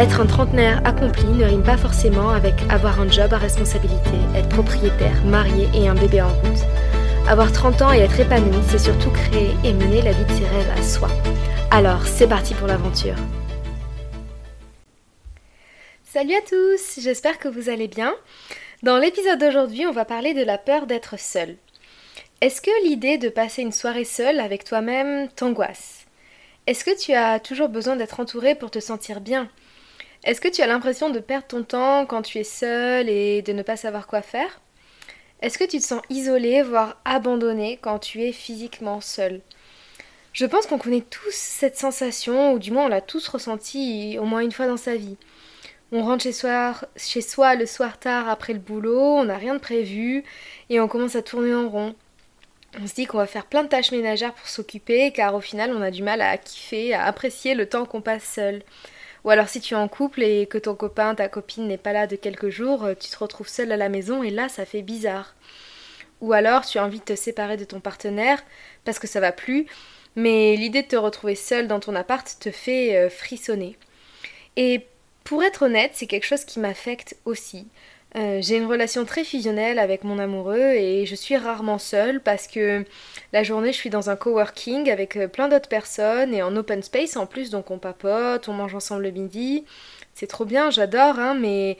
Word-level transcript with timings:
Être 0.00 0.22
un 0.22 0.26
trentenaire 0.26 0.80
accompli 0.86 1.26
ne 1.26 1.44
rime 1.44 1.62
pas 1.62 1.76
forcément 1.76 2.30
avec 2.30 2.54
avoir 2.70 3.02
un 3.02 3.10
job 3.10 3.34
à 3.34 3.36
responsabilité, 3.36 4.16
être 4.34 4.48
propriétaire, 4.48 5.22
marié 5.26 5.68
et 5.74 5.88
un 5.88 5.94
bébé 5.94 6.22
en 6.22 6.30
route. 6.30 6.64
Avoir 7.28 7.52
30 7.52 7.82
ans 7.82 7.92
et 7.92 7.98
être 7.98 8.18
épanoui, 8.18 8.62
c'est 8.70 8.78
surtout 8.78 9.10
créer 9.10 9.50
et 9.62 9.74
mener 9.74 10.00
la 10.00 10.12
vie 10.12 10.24
de 10.24 10.32
ses 10.32 10.46
rêves 10.46 10.70
à 10.74 10.82
soi. 10.82 11.08
Alors, 11.70 12.06
c'est 12.06 12.26
parti 12.26 12.54
pour 12.54 12.66
l'aventure. 12.66 13.16
Salut 16.02 16.34
à 16.34 16.48
tous, 16.48 16.98
j'espère 16.98 17.38
que 17.38 17.48
vous 17.48 17.68
allez 17.68 17.86
bien. 17.86 18.14
Dans 18.82 18.96
l'épisode 18.96 19.38
d'aujourd'hui, 19.38 19.84
on 19.84 19.92
va 19.92 20.06
parler 20.06 20.32
de 20.32 20.42
la 20.42 20.56
peur 20.56 20.86
d'être 20.86 21.18
seul. 21.18 21.56
Est-ce 22.40 22.62
que 22.62 22.84
l'idée 22.86 23.18
de 23.18 23.28
passer 23.28 23.60
une 23.60 23.70
soirée 23.70 24.06
seule 24.06 24.40
avec 24.40 24.64
toi-même 24.64 25.28
t'angoisse? 25.36 26.06
Est-ce 26.66 26.84
que 26.86 26.98
tu 26.98 27.12
as 27.12 27.38
toujours 27.38 27.68
besoin 27.68 27.96
d'être 27.96 28.18
entouré 28.18 28.54
pour 28.54 28.70
te 28.70 28.80
sentir 28.80 29.20
bien? 29.20 29.50
Est-ce 30.24 30.40
que 30.40 30.48
tu 30.48 30.60
as 30.60 30.66
l'impression 30.66 31.10
de 31.10 31.18
perdre 31.18 31.46
ton 31.46 31.62
temps 31.62 32.04
quand 32.04 32.22
tu 32.22 32.38
es 32.38 32.44
seul 32.44 33.08
et 33.08 33.40
de 33.42 33.52
ne 33.52 33.62
pas 33.62 33.76
savoir 33.76 34.06
quoi 34.06 34.20
faire? 34.20 34.60
Est-ce 35.40 35.56
que 35.56 35.64
tu 35.64 35.78
te 35.78 35.84
sens 35.84 36.02
isolé, 36.10 36.60
voire 36.62 37.00
abandonné 37.06 37.78
quand 37.80 37.98
tu 37.98 38.22
es 38.22 38.32
physiquement 38.32 39.00
seul 39.00 39.40
Je 40.34 40.44
pense 40.44 40.66
qu'on 40.66 40.76
connaît 40.76 41.00
tous 41.00 41.32
cette 41.32 41.78
sensation, 41.78 42.52
ou 42.52 42.58
du 42.58 42.70
moins 42.70 42.84
on 42.84 42.88
l'a 42.88 43.00
tous 43.00 43.26
ressenti 43.28 44.18
au 44.20 44.24
moins 44.24 44.40
une 44.40 44.52
fois 44.52 44.66
dans 44.66 44.76
sa 44.76 44.96
vie. 44.96 45.16
On 45.92 46.04
rentre 46.04 46.22
chez 46.22 46.32
soi, 46.32 46.74
chez 46.96 47.22
soi 47.22 47.54
le 47.54 47.64
soir 47.64 47.98
tard 47.98 48.28
après 48.28 48.52
le 48.52 48.58
boulot, 48.58 49.00
on 49.00 49.24
n'a 49.24 49.38
rien 49.38 49.54
de 49.54 49.60
prévu, 49.60 50.22
et 50.68 50.78
on 50.80 50.88
commence 50.88 51.16
à 51.16 51.22
tourner 51.22 51.54
en 51.54 51.68
rond. 51.70 51.94
On 52.78 52.86
se 52.86 52.94
dit 52.94 53.06
qu'on 53.06 53.18
va 53.18 53.26
faire 53.26 53.46
plein 53.46 53.64
de 53.64 53.68
tâches 53.68 53.90
ménagères 53.90 54.34
pour 54.34 54.46
s'occuper, 54.48 55.12
car 55.12 55.34
au 55.34 55.40
final 55.40 55.74
on 55.74 55.80
a 55.80 55.90
du 55.90 56.02
mal 56.02 56.20
à 56.20 56.36
kiffer, 56.36 56.92
à 56.92 57.06
apprécier 57.06 57.54
le 57.54 57.66
temps 57.66 57.86
qu'on 57.86 58.02
passe 58.02 58.24
seul. 58.24 58.62
Ou 59.24 59.30
alors 59.30 59.48
si 59.48 59.60
tu 59.60 59.74
es 59.74 59.76
en 59.76 59.88
couple 59.88 60.22
et 60.22 60.46
que 60.46 60.58
ton 60.58 60.74
copain, 60.74 61.14
ta 61.14 61.28
copine 61.28 61.68
n'est 61.68 61.78
pas 61.78 61.92
là 61.92 62.06
de 62.06 62.16
quelques 62.16 62.48
jours, 62.48 62.84
euh, 62.84 62.94
tu 62.98 63.10
te 63.10 63.18
retrouves 63.18 63.48
seule 63.48 63.72
à 63.72 63.76
la 63.76 63.88
maison 63.88 64.22
et 64.22 64.30
là 64.30 64.48
ça 64.48 64.64
fait 64.64 64.82
bizarre. 64.82 65.34
Ou 66.20 66.32
alors 66.32 66.64
tu 66.66 66.78
as 66.78 66.84
envie 66.84 67.00
de 67.00 67.04
te 67.04 67.16
séparer 67.16 67.56
de 67.56 67.64
ton 67.64 67.80
partenaire 67.80 68.42
parce 68.84 68.98
que 68.98 69.06
ça 69.06 69.20
va 69.20 69.32
plus, 69.32 69.66
mais 70.16 70.56
l'idée 70.56 70.82
de 70.82 70.88
te 70.88 70.96
retrouver 70.96 71.34
seule 71.34 71.68
dans 71.68 71.80
ton 71.80 71.94
appart 71.94 72.26
te 72.40 72.50
fait 72.50 72.96
euh, 72.96 73.10
frissonner. 73.10 73.76
Et 74.56 74.86
pour 75.24 75.42
être 75.42 75.62
honnête, 75.62 75.92
c'est 75.94 76.06
quelque 76.06 76.26
chose 76.26 76.44
qui 76.44 76.58
m'affecte 76.60 77.16
aussi. 77.24 77.68
Euh, 78.16 78.40
j'ai 78.42 78.56
une 78.56 78.66
relation 78.66 79.04
très 79.04 79.22
fusionnelle 79.22 79.78
avec 79.78 80.02
mon 80.02 80.18
amoureux 80.18 80.72
et 80.74 81.06
je 81.06 81.14
suis 81.14 81.36
rarement 81.36 81.78
seule 81.78 82.20
parce 82.20 82.48
que 82.48 82.84
la 83.32 83.44
journée 83.44 83.72
je 83.72 83.76
suis 83.76 83.90
dans 83.90 84.10
un 84.10 84.16
coworking 84.16 84.90
avec 84.90 85.16
euh, 85.16 85.28
plein 85.28 85.48
d'autres 85.48 85.68
personnes 85.68 86.34
et 86.34 86.42
en 86.42 86.56
open 86.56 86.82
space 86.82 87.16
en 87.16 87.26
plus 87.26 87.50
donc 87.50 87.70
on 87.70 87.78
papote, 87.78 88.48
on 88.48 88.52
mange 88.52 88.74
ensemble 88.74 89.04
le 89.04 89.10
midi. 89.12 89.64
C'est 90.14 90.26
trop 90.26 90.44
bien, 90.44 90.70
j'adore 90.70 91.20
hein, 91.20 91.34
mais 91.34 91.78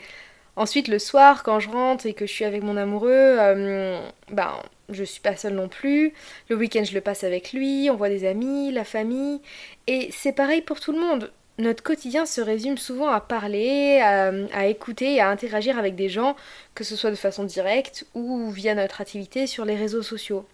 ensuite 0.54 0.86
le 0.86 1.00
soir 1.00 1.42
quand 1.42 1.58
je 1.58 1.68
rentre 1.68 2.06
et 2.06 2.14
que 2.14 2.26
je 2.26 2.32
suis 2.32 2.44
avec 2.44 2.62
mon 2.62 2.76
amoureux, 2.76 3.10
euh, 3.12 4.00
ben 4.30 4.52
je 4.88 5.02
suis 5.02 5.20
pas 5.20 5.34
seule 5.36 5.54
non 5.54 5.68
plus. 5.68 6.14
Le 6.48 6.54
week-end 6.56 6.84
je 6.84 6.94
le 6.94 7.00
passe 7.00 7.24
avec 7.24 7.52
lui, 7.52 7.88
on 7.90 7.96
voit 7.96 8.08
des 8.08 8.24
amis, 8.24 8.70
la 8.70 8.84
famille 8.84 9.40
et 9.88 10.10
c'est 10.12 10.32
pareil 10.32 10.62
pour 10.62 10.78
tout 10.78 10.92
le 10.92 11.00
monde 11.00 11.32
notre 11.58 11.82
quotidien 11.82 12.26
se 12.26 12.40
résume 12.40 12.78
souvent 12.78 13.08
à 13.08 13.20
parler, 13.20 14.00
à, 14.00 14.66
écouter 14.66 15.20
à 15.20 15.28
interagir 15.28 15.78
avec 15.78 15.94
des 15.94 16.08
gens, 16.08 16.36
que 16.74 16.84
ce 16.84 16.96
soit 16.96 17.10
de 17.10 17.16
façon 17.16 17.44
directe 17.44 18.06
ou 18.14 18.50
via 18.50 18.74
notre 18.74 19.00
activité 19.00 19.46
sur 19.46 19.64
les 19.64 19.76
réseaux 19.76 20.02
sociaux. 20.02 20.46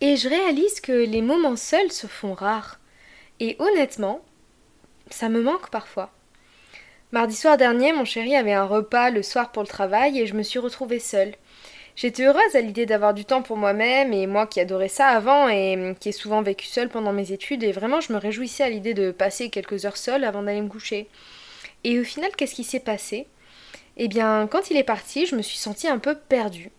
Et 0.00 0.16
je 0.16 0.28
réalise 0.28 0.80
que 0.80 0.92
les 0.92 1.22
moments 1.22 1.56
seuls 1.56 1.92
se 1.92 2.06
font 2.06 2.34
rares. 2.34 2.78
Et 3.38 3.56
honnêtement, 3.58 4.20
ça 5.10 5.28
me 5.28 5.42
manque 5.42 5.70
parfois. 5.70 6.10
Mardi 7.12 7.34
soir 7.34 7.56
dernier, 7.56 7.92
mon 7.92 8.04
chéri 8.04 8.36
avait 8.36 8.52
un 8.52 8.64
repas 8.64 9.10
le 9.10 9.22
soir 9.22 9.50
pour 9.50 9.62
le 9.62 9.68
travail 9.68 10.20
et 10.20 10.26
je 10.26 10.34
me 10.34 10.42
suis 10.42 10.58
retrouvée 10.58 11.00
seule. 11.00 11.34
J'étais 12.00 12.24
heureuse 12.24 12.56
à 12.56 12.62
l'idée 12.62 12.86
d'avoir 12.86 13.12
du 13.12 13.26
temps 13.26 13.42
pour 13.42 13.58
moi-même 13.58 14.14
et 14.14 14.26
moi 14.26 14.46
qui 14.46 14.58
adorais 14.58 14.88
ça 14.88 15.08
avant 15.08 15.50
et 15.50 15.94
qui 16.00 16.08
ai 16.08 16.12
souvent 16.12 16.40
vécu 16.40 16.64
seule 16.64 16.88
pendant 16.88 17.12
mes 17.12 17.32
études 17.32 17.62
et 17.62 17.72
vraiment 17.72 18.00
je 18.00 18.14
me 18.14 18.16
réjouissais 18.16 18.62
à 18.62 18.70
l'idée 18.70 18.94
de 18.94 19.10
passer 19.10 19.50
quelques 19.50 19.84
heures 19.84 19.98
seule 19.98 20.24
avant 20.24 20.42
d'aller 20.42 20.62
me 20.62 20.70
coucher. 20.70 21.08
Et 21.84 22.00
au 22.00 22.02
final, 22.02 22.30
qu'est-ce 22.34 22.54
qui 22.54 22.64
s'est 22.64 22.80
passé? 22.80 23.26
Eh 23.98 24.08
bien, 24.08 24.48
quand 24.50 24.70
il 24.70 24.78
est 24.78 24.82
parti, 24.82 25.26
je 25.26 25.36
me 25.36 25.42
suis 25.42 25.58
sentie 25.58 25.88
un 25.88 25.98
peu 25.98 26.14
perdue. 26.14 26.70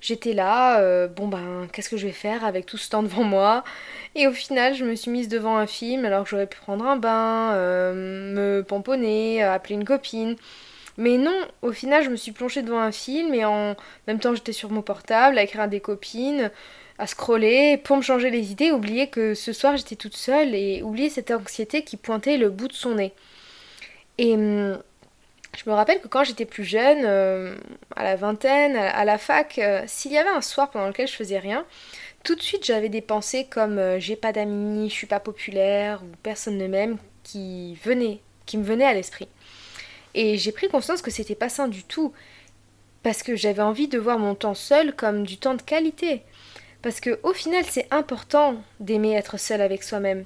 J'étais 0.00 0.32
là, 0.32 0.78
euh, 0.78 1.08
bon 1.08 1.26
ben, 1.26 1.66
qu'est-ce 1.72 1.88
que 1.88 1.96
je 1.96 2.06
vais 2.06 2.12
faire 2.12 2.44
avec 2.44 2.64
tout 2.64 2.78
ce 2.78 2.88
temps 2.88 3.02
devant 3.02 3.24
moi? 3.24 3.64
Et 4.14 4.28
au 4.28 4.32
final, 4.32 4.74
je 4.74 4.84
me 4.84 4.94
suis 4.94 5.10
mise 5.10 5.26
devant 5.26 5.56
un 5.56 5.66
film 5.66 6.04
alors 6.04 6.22
que 6.22 6.30
j'aurais 6.30 6.46
pu 6.46 6.58
prendre 6.60 6.86
un 6.86 6.96
bain, 6.96 7.52
euh, 7.54 8.32
me 8.32 8.62
pomponner, 8.62 9.42
appeler 9.42 9.74
une 9.74 9.84
copine. 9.84 10.36
Mais 10.98 11.16
non, 11.16 11.46
au 11.62 11.72
final, 11.72 12.02
je 12.02 12.10
me 12.10 12.16
suis 12.16 12.32
plongée 12.32 12.62
devant 12.62 12.80
un 12.80 12.92
film 12.92 13.32
et 13.32 13.44
en 13.44 13.76
même 14.08 14.18
temps, 14.18 14.34
j'étais 14.34 14.52
sur 14.52 14.70
mon 14.70 14.82
portable 14.82 15.38
à 15.38 15.44
écrire 15.44 15.62
à 15.62 15.68
des 15.68 15.80
copines, 15.80 16.50
à 16.98 17.06
scroller 17.06 17.76
pour 17.78 17.96
me 17.96 18.02
changer 18.02 18.30
les 18.30 18.50
idées, 18.50 18.72
oublier 18.72 19.08
que 19.08 19.34
ce 19.34 19.52
soir 19.52 19.76
j'étais 19.76 19.94
toute 19.94 20.16
seule 20.16 20.54
et 20.56 20.82
oublier 20.82 21.08
cette 21.08 21.30
anxiété 21.30 21.84
qui 21.84 21.96
pointait 21.96 22.36
le 22.36 22.50
bout 22.50 22.66
de 22.66 22.72
son 22.72 22.96
nez. 22.96 23.12
Et 24.18 24.34
hum, 24.34 24.78
je 25.56 25.70
me 25.70 25.74
rappelle 25.74 26.00
que 26.00 26.08
quand 26.08 26.24
j'étais 26.24 26.44
plus 26.44 26.64
jeune, 26.64 27.04
euh, 27.04 27.54
à 27.94 28.02
la 28.02 28.16
vingtaine, 28.16 28.76
à 28.76 29.04
la 29.04 29.18
fac, 29.18 29.58
euh, 29.58 29.82
s'il 29.86 30.12
y 30.12 30.18
avait 30.18 30.28
un 30.28 30.40
soir 30.40 30.70
pendant 30.70 30.88
lequel 30.88 31.06
je 31.06 31.14
faisais 31.14 31.38
rien, 31.38 31.64
tout 32.24 32.34
de 32.34 32.42
suite 32.42 32.64
j'avais 32.66 32.88
des 32.88 33.02
pensées 33.02 33.46
comme 33.48 33.78
euh, 33.78 34.00
j'ai 34.00 34.16
pas 34.16 34.32
d'amis, 34.32 34.88
je 34.88 34.94
suis 34.94 35.06
pas 35.06 35.20
populaire 35.20 36.02
ou 36.02 36.08
personne 36.24 36.58
ne 36.58 36.66
m'aime 36.66 36.98
qui 37.22 37.76
venaient, 37.84 38.20
qui 38.46 38.58
me 38.58 38.64
venaient 38.64 38.84
à 38.84 38.94
l'esprit. 38.94 39.28
Et 40.14 40.36
j'ai 40.38 40.52
pris 40.52 40.68
conscience 40.68 41.02
que 41.02 41.10
c'était 41.10 41.34
pas 41.34 41.48
sain 41.48 41.68
du 41.68 41.84
tout. 41.84 42.12
Parce 43.02 43.22
que 43.22 43.36
j'avais 43.36 43.62
envie 43.62 43.88
de 43.88 43.98
voir 43.98 44.18
mon 44.18 44.34
temps 44.34 44.54
seul 44.54 44.94
comme 44.94 45.24
du 45.24 45.38
temps 45.38 45.54
de 45.54 45.62
qualité. 45.62 46.22
Parce 46.82 47.00
que 47.00 47.18
au 47.22 47.32
final, 47.32 47.64
c'est 47.68 47.86
important 47.90 48.56
d'aimer 48.80 49.14
être 49.14 49.38
seul 49.38 49.60
avec 49.60 49.82
soi-même. 49.82 50.24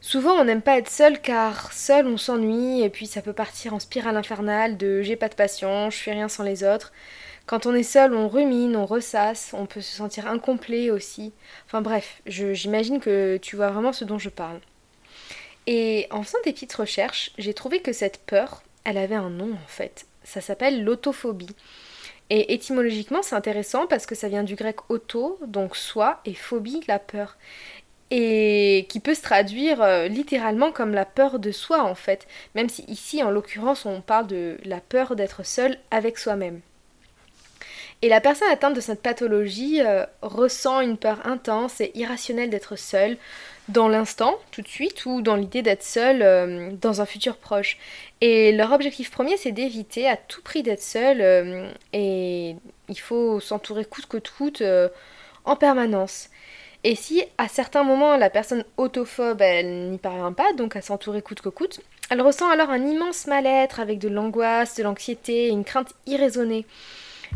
Souvent, 0.00 0.34
on 0.34 0.44
n'aime 0.44 0.62
pas 0.62 0.78
être 0.78 0.90
seul 0.90 1.20
car 1.20 1.72
seul 1.72 2.06
on 2.06 2.16
s'ennuie 2.16 2.82
et 2.82 2.88
puis 2.88 3.06
ça 3.06 3.20
peut 3.20 3.32
partir 3.32 3.74
en 3.74 3.80
spirale 3.80 4.16
infernale 4.16 4.76
de 4.76 5.02
j'ai 5.02 5.16
pas 5.16 5.28
de 5.28 5.34
passion, 5.34 5.90
je 5.90 5.96
fais 5.96 6.12
rien 6.12 6.28
sans 6.28 6.44
les 6.44 6.62
autres. 6.62 6.92
Quand 7.46 7.66
on 7.66 7.74
est 7.74 7.82
seul, 7.82 8.14
on 8.14 8.28
rumine, 8.28 8.76
on 8.76 8.86
ressasse, 8.86 9.50
on 9.54 9.66
peut 9.66 9.80
se 9.80 9.96
sentir 9.96 10.28
incomplet 10.28 10.90
aussi. 10.90 11.32
Enfin 11.66 11.80
bref, 11.80 12.22
j'imagine 12.26 13.00
que 13.00 13.38
tu 13.38 13.56
vois 13.56 13.70
vraiment 13.70 13.92
ce 13.92 14.04
dont 14.04 14.18
je 14.18 14.28
parle. 14.28 14.60
Et 15.66 16.06
en 16.10 16.22
faisant 16.22 16.38
des 16.44 16.52
petites 16.52 16.74
recherches, 16.74 17.32
j'ai 17.36 17.54
trouvé 17.54 17.80
que 17.80 17.92
cette 17.92 18.18
peur, 18.24 18.62
elle 18.88 18.96
avait 18.98 19.14
un 19.14 19.28
nom 19.28 19.52
en 19.52 19.68
fait. 19.68 20.06
Ça 20.24 20.40
s'appelle 20.40 20.82
l'autophobie. 20.82 21.54
Et 22.30 22.54
étymologiquement, 22.54 23.22
c'est 23.22 23.34
intéressant 23.34 23.86
parce 23.86 24.06
que 24.06 24.14
ça 24.14 24.28
vient 24.28 24.44
du 24.44 24.54
grec 24.54 24.90
auto, 24.90 25.38
donc 25.46 25.76
soi, 25.76 26.20
et 26.24 26.34
phobie, 26.34 26.82
la 26.88 26.98
peur. 26.98 27.36
Et 28.10 28.86
qui 28.88 29.00
peut 29.00 29.14
se 29.14 29.20
traduire 29.20 29.82
euh, 29.82 30.08
littéralement 30.08 30.72
comme 30.72 30.94
la 30.94 31.04
peur 31.04 31.38
de 31.38 31.52
soi 31.52 31.82
en 31.82 31.94
fait, 31.94 32.26
même 32.54 32.70
si 32.70 32.82
ici 32.84 33.22
en 33.22 33.30
l'occurrence 33.30 33.84
on 33.84 34.00
parle 34.00 34.26
de 34.26 34.56
la 34.64 34.80
peur 34.80 35.14
d'être 35.14 35.44
seul 35.44 35.78
avec 35.90 36.16
soi-même. 36.16 36.60
Et 38.00 38.08
la 38.08 38.22
personne 38.22 38.48
atteinte 38.50 38.74
de 38.74 38.80
cette 38.80 39.02
pathologie 39.02 39.82
euh, 39.82 40.06
ressent 40.22 40.80
une 40.80 40.96
peur 40.96 41.26
intense 41.26 41.82
et 41.82 41.90
irrationnelle 41.94 42.48
d'être 42.48 42.76
seule, 42.76 43.18
dans 43.68 43.88
l'instant, 43.88 44.38
tout 44.50 44.62
de 44.62 44.68
suite, 44.68 45.04
ou 45.06 45.20
dans 45.20 45.36
l'idée 45.36 45.62
d'être 45.62 45.82
seule 45.82 46.22
euh, 46.22 46.70
dans 46.80 47.00
un 47.00 47.06
futur 47.06 47.36
proche. 47.36 47.78
Et 48.20 48.52
leur 48.52 48.72
objectif 48.72 49.10
premier, 49.10 49.36
c'est 49.36 49.52
d'éviter 49.52 50.08
à 50.08 50.16
tout 50.16 50.42
prix 50.42 50.62
d'être 50.62 50.82
seul, 50.82 51.20
euh, 51.20 51.70
et 51.92 52.56
il 52.88 52.98
faut 52.98 53.40
s'entourer 53.40 53.84
coûte 53.84 54.06
que 54.06 54.18
coûte 54.18 54.62
en 55.44 55.56
permanence. 55.56 56.28
Et 56.84 56.94
si 56.94 57.24
à 57.38 57.48
certains 57.48 57.82
moments 57.82 58.16
la 58.16 58.30
personne 58.30 58.64
autophobe, 58.76 59.42
elle 59.42 59.90
n'y 59.90 59.98
parvient 59.98 60.32
pas, 60.32 60.52
donc 60.52 60.76
à 60.76 60.82
s'entourer 60.82 61.22
coûte 61.22 61.40
que 61.40 61.48
coûte, 61.48 61.80
elle 62.10 62.22
ressent 62.22 62.48
alors 62.48 62.70
un 62.70 62.86
immense 62.86 63.26
mal-être 63.26 63.80
avec 63.80 63.98
de 63.98 64.08
l'angoisse, 64.08 64.76
de 64.76 64.82
l'anxiété 64.82 65.48
une 65.48 65.64
crainte 65.64 65.92
irraisonnée. 66.06 66.66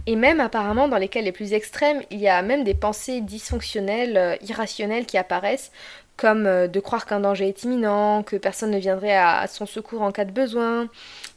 Et 0.06 0.16
même 0.16 0.40
apparemment 0.40 0.88
dans 0.88 0.96
les 0.96 1.08
cas 1.08 1.20
les 1.20 1.32
plus 1.32 1.52
extrêmes, 1.52 2.02
il 2.10 2.18
y 2.18 2.28
a 2.28 2.40
même 2.40 2.64
des 2.64 2.72
pensées 2.72 3.20
dysfonctionnelles, 3.20 4.16
euh, 4.16 4.36
irrationnelles 4.42 5.04
qui 5.04 5.18
apparaissent, 5.18 5.70
comme 6.16 6.46
euh, 6.46 6.68
de 6.68 6.80
croire 6.80 7.06
qu'un 7.06 7.20
danger 7.20 7.48
est 7.48 7.64
imminent, 7.64 8.22
que 8.22 8.36
personne 8.36 8.70
ne 8.70 8.78
viendrait 8.78 9.16
à 9.16 9.46
son 9.46 9.66
secours 9.66 10.02
en 10.02 10.12
cas 10.12 10.24
de 10.24 10.30
besoin, 10.30 10.88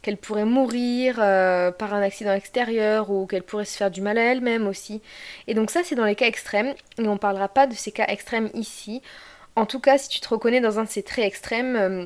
qu'elle 0.02 0.18
pourrait 0.18 0.46
mourir 0.46 1.18
euh, 1.20 1.72
par 1.72 1.94
un 1.94 2.02
accident 2.02 2.34
extérieur 2.34 3.10
ou 3.10 3.26
qu'elle 3.26 3.44
pourrait 3.44 3.66
se 3.66 3.78
faire 3.78 3.92
du 3.92 4.02
mal 4.02 4.18
à 4.18 4.24
elle-même 4.24 4.68
aussi. 4.68 5.02
Et 5.48 5.54
donc 5.54 5.72
ça 5.72 5.82
c'est 5.84 5.96
dans 5.96 6.06
les 6.06 6.16
cas 6.16 6.28
extrêmes, 6.28 6.74
et 6.98 7.08
on 7.08 7.18
parlera 7.18 7.48
pas 7.48 7.68
de 7.68 7.74
ces 7.74 7.92
cas 7.92 8.06
extrêmes 8.08 8.50
ici. 8.54 9.02
En 9.58 9.66
tout 9.66 9.80
cas, 9.80 9.98
si 9.98 10.10
tu 10.10 10.20
te 10.20 10.28
reconnais 10.28 10.60
dans 10.60 10.80
un 10.80 10.84
de 10.84 10.90
ces 10.90 11.02
traits 11.02 11.26
extrêmes, 11.26 11.76
euh, 11.78 12.06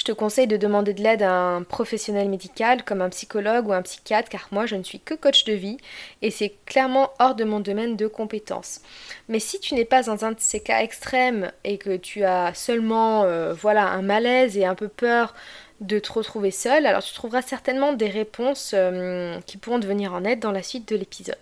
je 0.00 0.04
te 0.06 0.12
conseille 0.12 0.46
de 0.46 0.56
demander 0.56 0.94
de 0.94 1.02
l'aide 1.02 1.22
à 1.22 1.30
un 1.30 1.62
professionnel 1.62 2.30
médical 2.30 2.86
comme 2.86 3.02
un 3.02 3.10
psychologue 3.10 3.68
ou 3.68 3.74
un 3.74 3.82
psychiatre 3.82 4.30
car 4.30 4.48
moi 4.50 4.64
je 4.64 4.74
ne 4.74 4.82
suis 4.82 4.98
que 4.98 5.12
coach 5.12 5.44
de 5.44 5.52
vie 5.52 5.76
et 6.22 6.30
c'est 6.30 6.54
clairement 6.64 7.10
hors 7.18 7.34
de 7.34 7.44
mon 7.44 7.60
domaine 7.60 7.96
de 7.96 8.06
compétences. 8.06 8.80
Mais 9.28 9.40
si 9.40 9.60
tu 9.60 9.74
n'es 9.74 9.84
pas 9.84 10.02
dans 10.04 10.24
un 10.24 10.32
de 10.32 10.40
ces 10.40 10.60
cas 10.60 10.80
extrêmes 10.80 11.52
et 11.64 11.76
que 11.76 11.98
tu 11.98 12.24
as 12.24 12.54
seulement 12.54 13.24
euh, 13.24 13.52
voilà 13.52 13.88
un 13.88 14.00
malaise 14.00 14.56
et 14.56 14.64
un 14.64 14.74
peu 14.74 14.88
peur 14.88 15.34
de 15.82 15.98
te 15.98 16.10
retrouver 16.10 16.50
seul, 16.50 16.86
alors 16.86 17.02
tu 17.02 17.12
trouveras 17.12 17.42
certainement 17.42 17.92
des 17.92 18.08
réponses 18.08 18.72
euh, 18.72 19.38
qui 19.44 19.58
pourront 19.58 19.78
devenir 19.78 20.14
en 20.14 20.24
aide 20.24 20.40
dans 20.40 20.52
la 20.52 20.62
suite 20.62 20.88
de 20.88 20.96
l'épisode. 20.96 21.36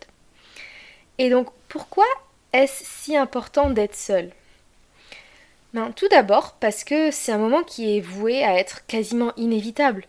Et 1.18 1.30
donc 1.30 1.46
pourquoi 1.68 2.06
est-ce 2.52 2.82
si 2.84 3.16
important 3.16 3.70
d'être 3.70 3.94
seul? 3.94 4.32
Tout 5.94 6.08
d'abord 6.08 6.56
parce 6.60 6.84
que 6.84 7.10
c'est 7.10 7.32
un 7.32 7.38
moment 7.38 7.62
qui 7.62 7.96
est 7.96 8.00
voué 8.00 8.44
à 8.44 8.58
être 8.58 8.86
quasiment 8.86 9.32
inévitable. 9.36 10.04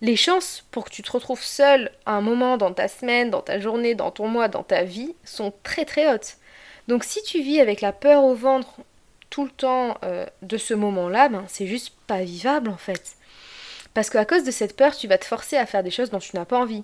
Les 0.00 0.16
chances 0.16 0.64
pour 0.70 0.84
que 0.84 0.90
tu 0.90 1.02
te 1.02 1.10
retrouves 1.10 1.42
seul 1.42 1.90
à 2.04 2.12
un 2.12 2.20
moment 2.20 2.56
dans 2.56 2.72
ta 2.72 2.88
semaine, 2.88 3.30
dans 3.30 3.40
ta 3.40 3.58
journée, 3.58 3.94
dans 3.94 4.10
ton 4.10 4.28
mois, 4.28 4.48
dans 4.48 4.62
ta 4.62 4.82
vie 4.82 5.14
sont 5.24 5.52
très 5.62 5.84
très 5.84 6.12
hautes. 6.12 6.36
Donc 6.88 7.04
si 7.04 7.22
tu 7.22 7.40
vis 7.40 7.60
avec 7.60 7.80
la 7.80 7.92
peur 7.92 8.24
au 8.24 8.34
ventre 8.34 8.80
tout 9.30 9.44
le 9.44 9.50
temps 9.50 9.98
euh, 10.04 10.26
de 10.42 10.56
ce 10.56 10.74
moment-là, 10.74 11.28
ben, 11.28 11.44
c'est 11.48 11.66
juste 11.66 11.94
pas 12.06 12.22
vivable 12.22 12.68
en 12.68 12.76
fait. 12.76 13.16
Parce 13.94 14.10
qu'à 14.10 14.26
cause 14.26 14.44
de 14.44 14.50
cette 14.50 14.76
peur, 14.76 14.94
tu 14.94 15.08
vas 15.08 15.18
te 15.18 15.24
forcer 15.24 15.56
à 15.56 15.64
faire 15.64 15.82
des 15.82 15.90
choses 15.90 16.10
dont 16.10 16.18
tu 16.18 16.36
n'as 16.36 16.44
pas 16.44 16.58
envie. 16.58 16.82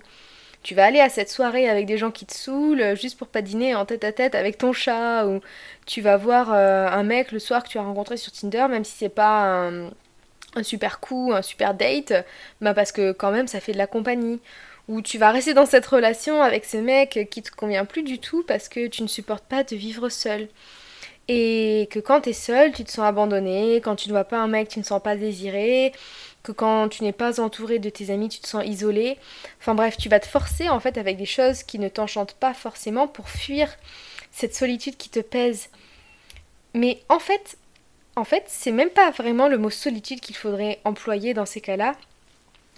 Tu 0.63 0.75
vas 0.75 0.85
aller 0.85 1.01
à 1.01 1.09
cette 1.09 1.29
soirée 1.29 1.69
avec 1.69 1.85
des 1.85 1.97
gens 1.97 2.11
qui 2.11 2.25
te 2.25 2.33
saoulent 2.33 2.81
euh, 2.81 2.95
juste 2.95 3.17
pour 3.17 3.27
pas 3.27 3.41
dîner 3.41 3.75
en 3.75 3.85
tête 3.85 4.03
à 4.05 4.13
tête 4.13 4.33
avec 4.33 4.57
ton 4.57 4.71
chat 4.73 5.27
ou 5.27 5.41
tu 5.85 6.01
vas 6.01 6.15
voir 6.17 6.53
euh, 6.53 6.87
un 6.87 7.03
mec 7.03 7.33
le 7.33 7.39
soir 7.39 7.63
que 7.63 7.69
tu 7.69 7.77
as 7.77 7.83
rencontré 7.83 8.15
sur 8.15 8.31
Tinder 8.31 8.67
même 8.69 8.85
si 8.85 8.93
c'est 8.97 9.09
pas 9.09 9.69
un, 10.55 10.63
super 10.63 10.99
coup, 11.01 11.33
un 11.33 11.41
super 11.41 11.73
date, 11.73 12.13
bah 12.61 12.73
parce 12.73 12.91
que 12.91 13.11
quand 13.11 13.31
même 13.31 13.47
ça 13.47 13.59
fait 13.59 13.73
de 13.73 13.77
la 13.77 13.87
compagnie. 13.87 14.39
Ou 14.89 15.01
tu 15.01 15.17
vas 15.17 15.31
rester 15.31 15.53
dans 15.53 15.65
cette 15.65 15.85
relation 15.85 16.41
avec 16.41 16.65
ce 16.65 16.77
mec 16.77 17.27
qui 17.31 17.41
te 17.41 17.51
convient 17.51 17.85
plus 17.85 18.03
du 18.03 18.19
tout 18.19 18.43
parce 18.43 18.69
que 18.69 18.87
tu 18.87 19.03
ne 19.03 19.07
supportes 19.07 19.45
pas 19.45 19.63
de 19.63 19.75
vivre 19.75 20.09
seul. 20.09 20.47
Et 21.27 21.87
que 21.89 21.99
quand 21.99 22.21
tu 22.21 22.29
es 22.29 22.33
seul, 22.33 22.73
tu 22.73 22.83
te 22.83 22.91
sens 22.91 23.05
abandonné, 23.05 23.77
quand 23.77 23.95
tu 23.95 24.09
ne 24.09 24.13
vois 24.13 24.25
pas 24.25 24.37
un 24.37 24.47
mec, 24.47 24.67
tu 24.67 24.79
ne 24.79 24.83
sens 24.83 25.01
pas 25.01 25.15
désiré, 25.15 25.93
que 26.43 26.51
quand 26.51 26.89
tu 26.89 27.03
n'es 27.03 27.13
pas 27.13 27.39
entouré 27.39 27.79
de 27.79 27.89
tes 27.89 28.09
amis, 28.09 28.27
tu 28.29 28.39
te 28.39 28.47
sens 28.47 28.65
isolé. 28.65 29.17
Enfin 29.59 29.73
bref, 29.73 29.95
tu 29.97 30.09
vas 30.09 30.19
te 30.19 30.27
forcer 30.27 30.69
en 30.69 30.79
fait 30.79 30.97
avec 30.97 31.17
des 31.17 31.25
choses 31.25 31.63
qui 31.63 31.79
ne 31.79 31.87
t'enchantent 31.87 32.33
pas 32.33 32.53
forcément 32.53 33.07
pour 33.07 33.29
fuir 33.29 33.69
cette 34.31 34.55
solitude 34.55 34.97
qui 34.97 35.09
te 35.09 35.21
pèse. 35.21 35.69
Mais 36.73 37.01
en 37.07 37.19
fait, 37.19 37.57
en 38.15 38.25
fait, 38.25 38.43
c'est 38.47 38.71
même 38.71 38.89
pas 38.89 39.11
vraiment 39.11 39.47
le 39.47 39.57
mot 39.57 39.69
solitude 39.69 40.19
qu'il 40.19 40.35
faudrait 40.35 40.79
employer 40.83 41.33
dans 41.33 41.45
ces 41.45 41.61
cas-là, 41.61 41.95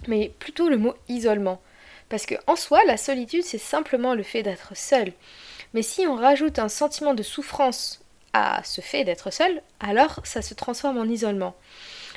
mais 0.06 0.30
plutôt 0.38 0.68
le 0.68 0.78
mot 0.78 0.94
isolement. 1.08 1.60
Parce 2.08 2.26
que 2.26 2.36
en 2.46 2.54
soi, 2.54 2.84
la 2.86 2.96
solitude, 2.96 3.42
c'est 3.42 3.58
simplement 3.58 4.14
le 4.14 4.22
fait 4.22 4.42
d'être 4.42 4.76
seul. 4.76 5.12
Mais 5.74 5.82
si 5.82 6.06
on 6.06 6.14
rajoute 6.14 6.58
un 6.60 6.68
sentiment 6.68 7.14
de 7.14 7.24
souffrance 7.24 8.00
ce 8.64 8.80
fait 8.80 9.04
d'être 9.04 9.32
seul, 9.32 9.62
alors 9.80 10.20
ça 10.24 10.42
se 10.42 10.54
transforme 10.54 10.98
en 10.98 11.04
isolement. 11.04 11.54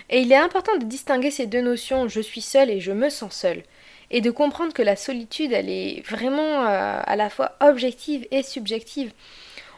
Et 0.10 0.21
il 0.21 0.31
est 0.31 0.38
important 0.38 0.75
de 0.77 0.86
distinguer 0.86 1.31
ces 1.31 1.45
deux 1.45 1.62
notions 1.62 2.07
je 2.07 2.21
suis 2.21 2.42
seul 2.42 2.69
et 2.69 2.80
je 2.80 2.92
me 2.92 3.10
sens 3.10 3.33
seul. 3.33 3.63
Et 4.12 4.21
de 4.21 4.31
comprendre 4.31 4.74
que 4.74 4.81
la 4.81 4.95
solitude, 4.95 5.54
elle 5.54 5.69
est 5.69 6.04
vraiment 6.07 6.66
euh, 6.66 7.01
à 7.06 7.16
la 7.16 7.30
fois 7.30 7.56
objective 7.62 8.27
et 8.31 8.42
subjective. 8.42 9.12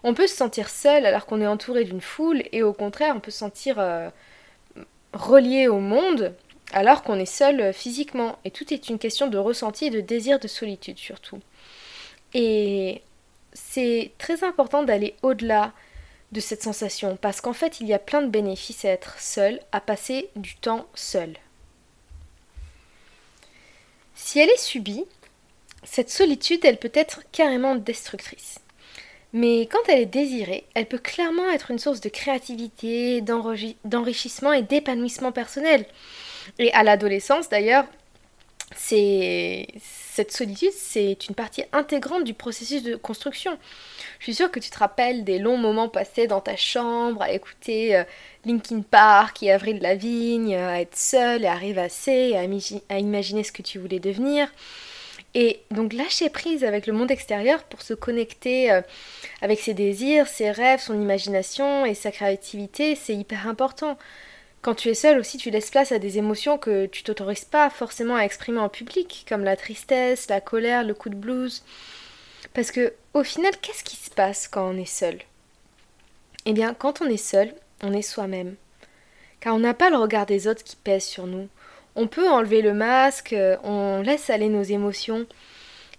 On 0.04 0.14
peut 0.14 0.28
se 0.28 0.36
sentir 0.36 0.70
seul 0.70 1.06
alors 1.06 1.26
qu'on 1.26 1.42
est 1.42 1.48
entouré 1.48 1.84
d'une 1.84 2.02
foule, 2.02 2.44
et 2.52 2.64
au 2.64 2.74
contraire, 2.74 3.14
on 3.16 3.20
peut 3.20 3.32
se 3.32 3.40
sentir 3.40 3.76
euh, 3.78 4.10
relié 5.14 5.68
au 5.68 5.80
monde 5.80 6.34
alors 6.74 7.04
qu'on 7.04 7.20
est 7.20 7.26
seul 7.26 7.60
euh, 7.60 7.74
physiquement. 7.74 8.38
Et 8.46 8.52
tout 8.52 8.74
est 8.74 8.90
une 8.90 9.00
question 9.00 9.28
de 9.28 9.38
ressenti 9.38 9.86
et 9.86 9.90
de 9.90 10.00
désir 10.02 10.40
de 10.40 10.48
solitude 10.48 10.98
surtout. 10.98 11.40
Et 12.34 13.02
c'est 13.54 14.12
très 14.18 14.44
important 14.46 14.84
d'aller 14.84 15.16
au-delà 15.22 15.74
de 16.32 16.40
cette 16.40 16.64
sensation, 16.64 17.18
parce 17.18 17.42
qu'en 17.42 17.54
fait 17.54 17.80
il 17.80 17.88
y 17.88 17.94
a 17.94 18.00
plein 18.00 18.22
de 18.22 18.30
bénéfices 18.30 18.86
à 18.86 18.90
être 18.90 19.20
seul, 19.20 19.60
à 19.72 19.82
passer 19.82 20.30
du 20.36 20.56
temps 20.56 20.88
seul. 20.94 21.36
Si 24.16 24.40
elle 24.40 24.50
est 24.50 24.60
subie, 24.60 25.06
cette 25.84 26.10
solitude, 26.10 26.64
elle 26.64 26.78
peut 26.78 26.92
être 26.94 27.24
carrément 27.32 27.76
destructrice. 27.76 28.60
Mais 29.34 29.62
quand 29.62 29.80
elle 29.88 30.02
est 30.02 30.06
désirée, 30.06 30.66
elle 30.74 30.86
peut 30.86 30.98
clairement 30.98 31.50
être 31.50 31.72
une 31.72 31.80
source 31.80 32.02
de 32.02 32.10
créativité, 32.10 33.22
d'enrichissement 33.22 34.54
et 34.54 34.62
d'épanouissement 34.62 35.32
personnel. 35.32 35.86
Et 36.60 36.72
à 36.74 36.84
l'adolescence 36.84 37.50
d'ailleurs, 37.50 37.86
cette 38.76 40.32
solitude, 40.32 40.72
c'est 40.72 41.28
une 41.28 41.36
partie 41.36 41.64
intégrante 41.74 42.24
du 42.24 42.34
processus 42.34 42.84
de 42.84 42.96
construction. 42.96 43.58
Je 44.20 44.26
suis 44.26 44.36
sûre 44.36 44.52
que 44.52 44.60
tu 44.60 44.70
te 44.70 44.78
rappelles 44.78 45.24
des 45.24 45.40
longs 45.40 45.58
moments 45.58 45.90
passés 45.90 46.28
dans 46.28 46.42
ta 46.42 46.56
chambre 46.56 47.22
à 47.22 47.32
écouter 47.32 47.96
euh, 47.96 48.04
Linkin 48.46 48.82
Park 48.82 49.44
et 49.44 49.52
Avril 49.52 49.80
Lavigne, 49.82 50.56
euh, 50.56 50.70
à 50.70 50.82
être 50.82 50.96
seule 50.96 51.44
et 51.44 51.48
à 51.48 51.56
rêvasser, 51.56 52.36
à, 52.36 52.94
à 52.94 53.00
imaginer 53.00 53.44
ce 53.44 53.52
que 53.52 53.62
tu 53.62 53.80
voulais 53.80 54.00
devenir. 54.00 54.48
Et 55.34 55.62
donc 55.72 55.94
lâcher 55.94 56.30
prise 56.30 56.64
avec 56.64 56.88
le 56.88 56.94
monde 56.94 57.10
extérieur 57.10 57.64
pour 57.64 57.82
se 57.82 57.94
connecter 57.94 58.72
euh, 58.72 58.82
avec 59.42 59.60
ses 59.60 59.74
désirs, 59.74 60.28
ses 60.28 60.52
rêves, 60.52 60.82
son 60.82 61.00
imagination 61.00 61.86
et 61.86 61.94
sa 61.94 62.12
créativité, 62.12 62.96
c'est 62.96 63.16
hyper 63.16 63.48
important. 63.48 63.98
Quand 64.62 64.76
tu 64.76 64.90
es 64.90 64.94
seul 64.94 65.18
aussi, 65.18 65.38
tu 65.38 65.50
laisses 65.50 65.72
place 65.72 65.92
à 65.92 65.98
des 65.98 66.20
émotions 66.20 66.60
que 66.60 66.86
tu 66.86 67.02
t'autorises 67.02 67.46
pas 67.46 67.72
forcément 67.72 68.16
à 68.16 68.26
exprimer 68.26 68.60
en 68.60 68.70
public, 68.70 69.26
comme 69.28 69.44
la 69.44 69.56
tristesse, 69.56 70.30
la 70.30 70.40
colère, 70.40 70.84
le 70.84 70.94
coup 70.94 71.10
de 71.10 71.16
blues. 71.16 71.64
Parce 72.54 72.70
que 72.70 72.94
au 73.16 73.24
final, 73.24 73.54
qu'est-ce 73.60 73.84
qui 73.84 73.96
se 73.96 74.12
passe 74.12 74.48
quand 74.48 74.70
on 74.70 74.78
est 74.78 74.86
seul? 74.86 75.18
Eh 76.46 76.54
bien, 76.54 76.76
quand 76.76 77.02
on 77.02 77.08
est 77.08 77.18
seul, 77.18 77.54
on 77.82 77.92
est 77.94 78.04
soi-même. 78.04 78.56
Car 79.40 79.56
on 79.56 79.60
n'a 79.60 79.74
pas 79.74 79.90
le 79.90 79.98
regard 79.98 80.28
des 80.28 80.48
autres 80.48 80.64
qui 80.64 80.76
pèse 80.76 81.06
sur 81.06 81.26
nous. 81.26 81.50
On 81.96 82.08
peut 82.08 82.30
enlever 82.30 82.62
le 82.62 82.76
masque, 82.76 83.36
on 83.64 84.02
laisse 84.02 84.30
aller 84.30 84.48
nos 84.48 84.62
émotions. 84.62 85.26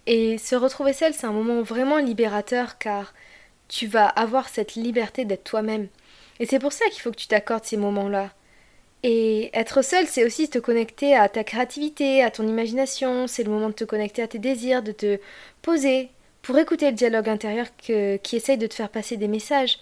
Et 0.07 0.37
se 0.37 0.55
retrouver 0.55 0.93
seul, 0.93 1.13
c'est 1.13 1.27
un 1.27 1.33
moment 1.33 1.61
vraiment 1.61 1.97
libérateur 1.97 2.77
car 2.77 3.13
tu 3.67 3.87
vas 3.87 4.07
avoir 4.07 4.47
cette 4.47 4.75
liberté 4.75 5.25
d'être 5.25 5.43
toi-même. 5.43 5.87
Et 6.39 6.45
c'est 6.45 6.59
pour 6.59 6.71
ça 6.71 6.85
qu'il 6.89 7.01
faut 7.01 7.11
que 7.11 7.17
tu 7.17 7.27
t'accordes 7.27 7.65
ces 7.65 7.77
moments-là. 7.77 8.31
Et 9.03 9.49
être 9.53 9.81
seul, 9.81 10.07
c'est 10.07 10.23
aussi 10.23 10.49
te 10.49 10.59
connecter 10.59 11.13
à 11.15 11.27
ta 11.27 11.43
créativité, 11.43 12.23
à 12.23 12.31
ton 12.31 12.47
imagination, 12.47 13.27
c'est 13.27 13.43
le 13.43 13.51
moment 13.51 13.67
de 13.67 13.73
te 13.73 13.83
connecter 13.83 14.21
à 14.21 14.27
tes 14.27 14.39
désirs, 14.39 14.81
de 14.81 14.93
te 14.93 15.19
poser 15.61 16.09
pour 16.41 16.57
écouter 16.57 16.89
le 16.89 16.95
dialogue 16.95 17.27
intérieur 17.27 17.67
qui 17.77 18.35
essaye 18.35 18.57
de 18.57 18.67
te 18.67 18.73
faire 18.73 18.89
passer 18.89 19.17
des 19.17 19.27
messages. 19.27 19.79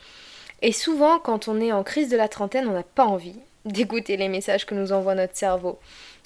Et 0.63 0.72
souvent, 0.72 1.20
quand 1.20 1.48
on 1.48 1.62
est 1.62 1.72
en 1.72 1.84
crise 1.84 2.10
de 2.10 2.18
la 2.18 2.28
trentaine, 2.28 2.68
on 2.68 2.74
n'a 2.74 2.84
pas 2.84 3.06
envie 3.06 3.36
d'écouter 3.66 4.18
les 4.18 4.28
messages 4.28 4.66
que 4.66 4.75
nous 4.75 4.92
envoie 4.92 5.16
notre 5.16 5.38
cerveau. 5.38 5.80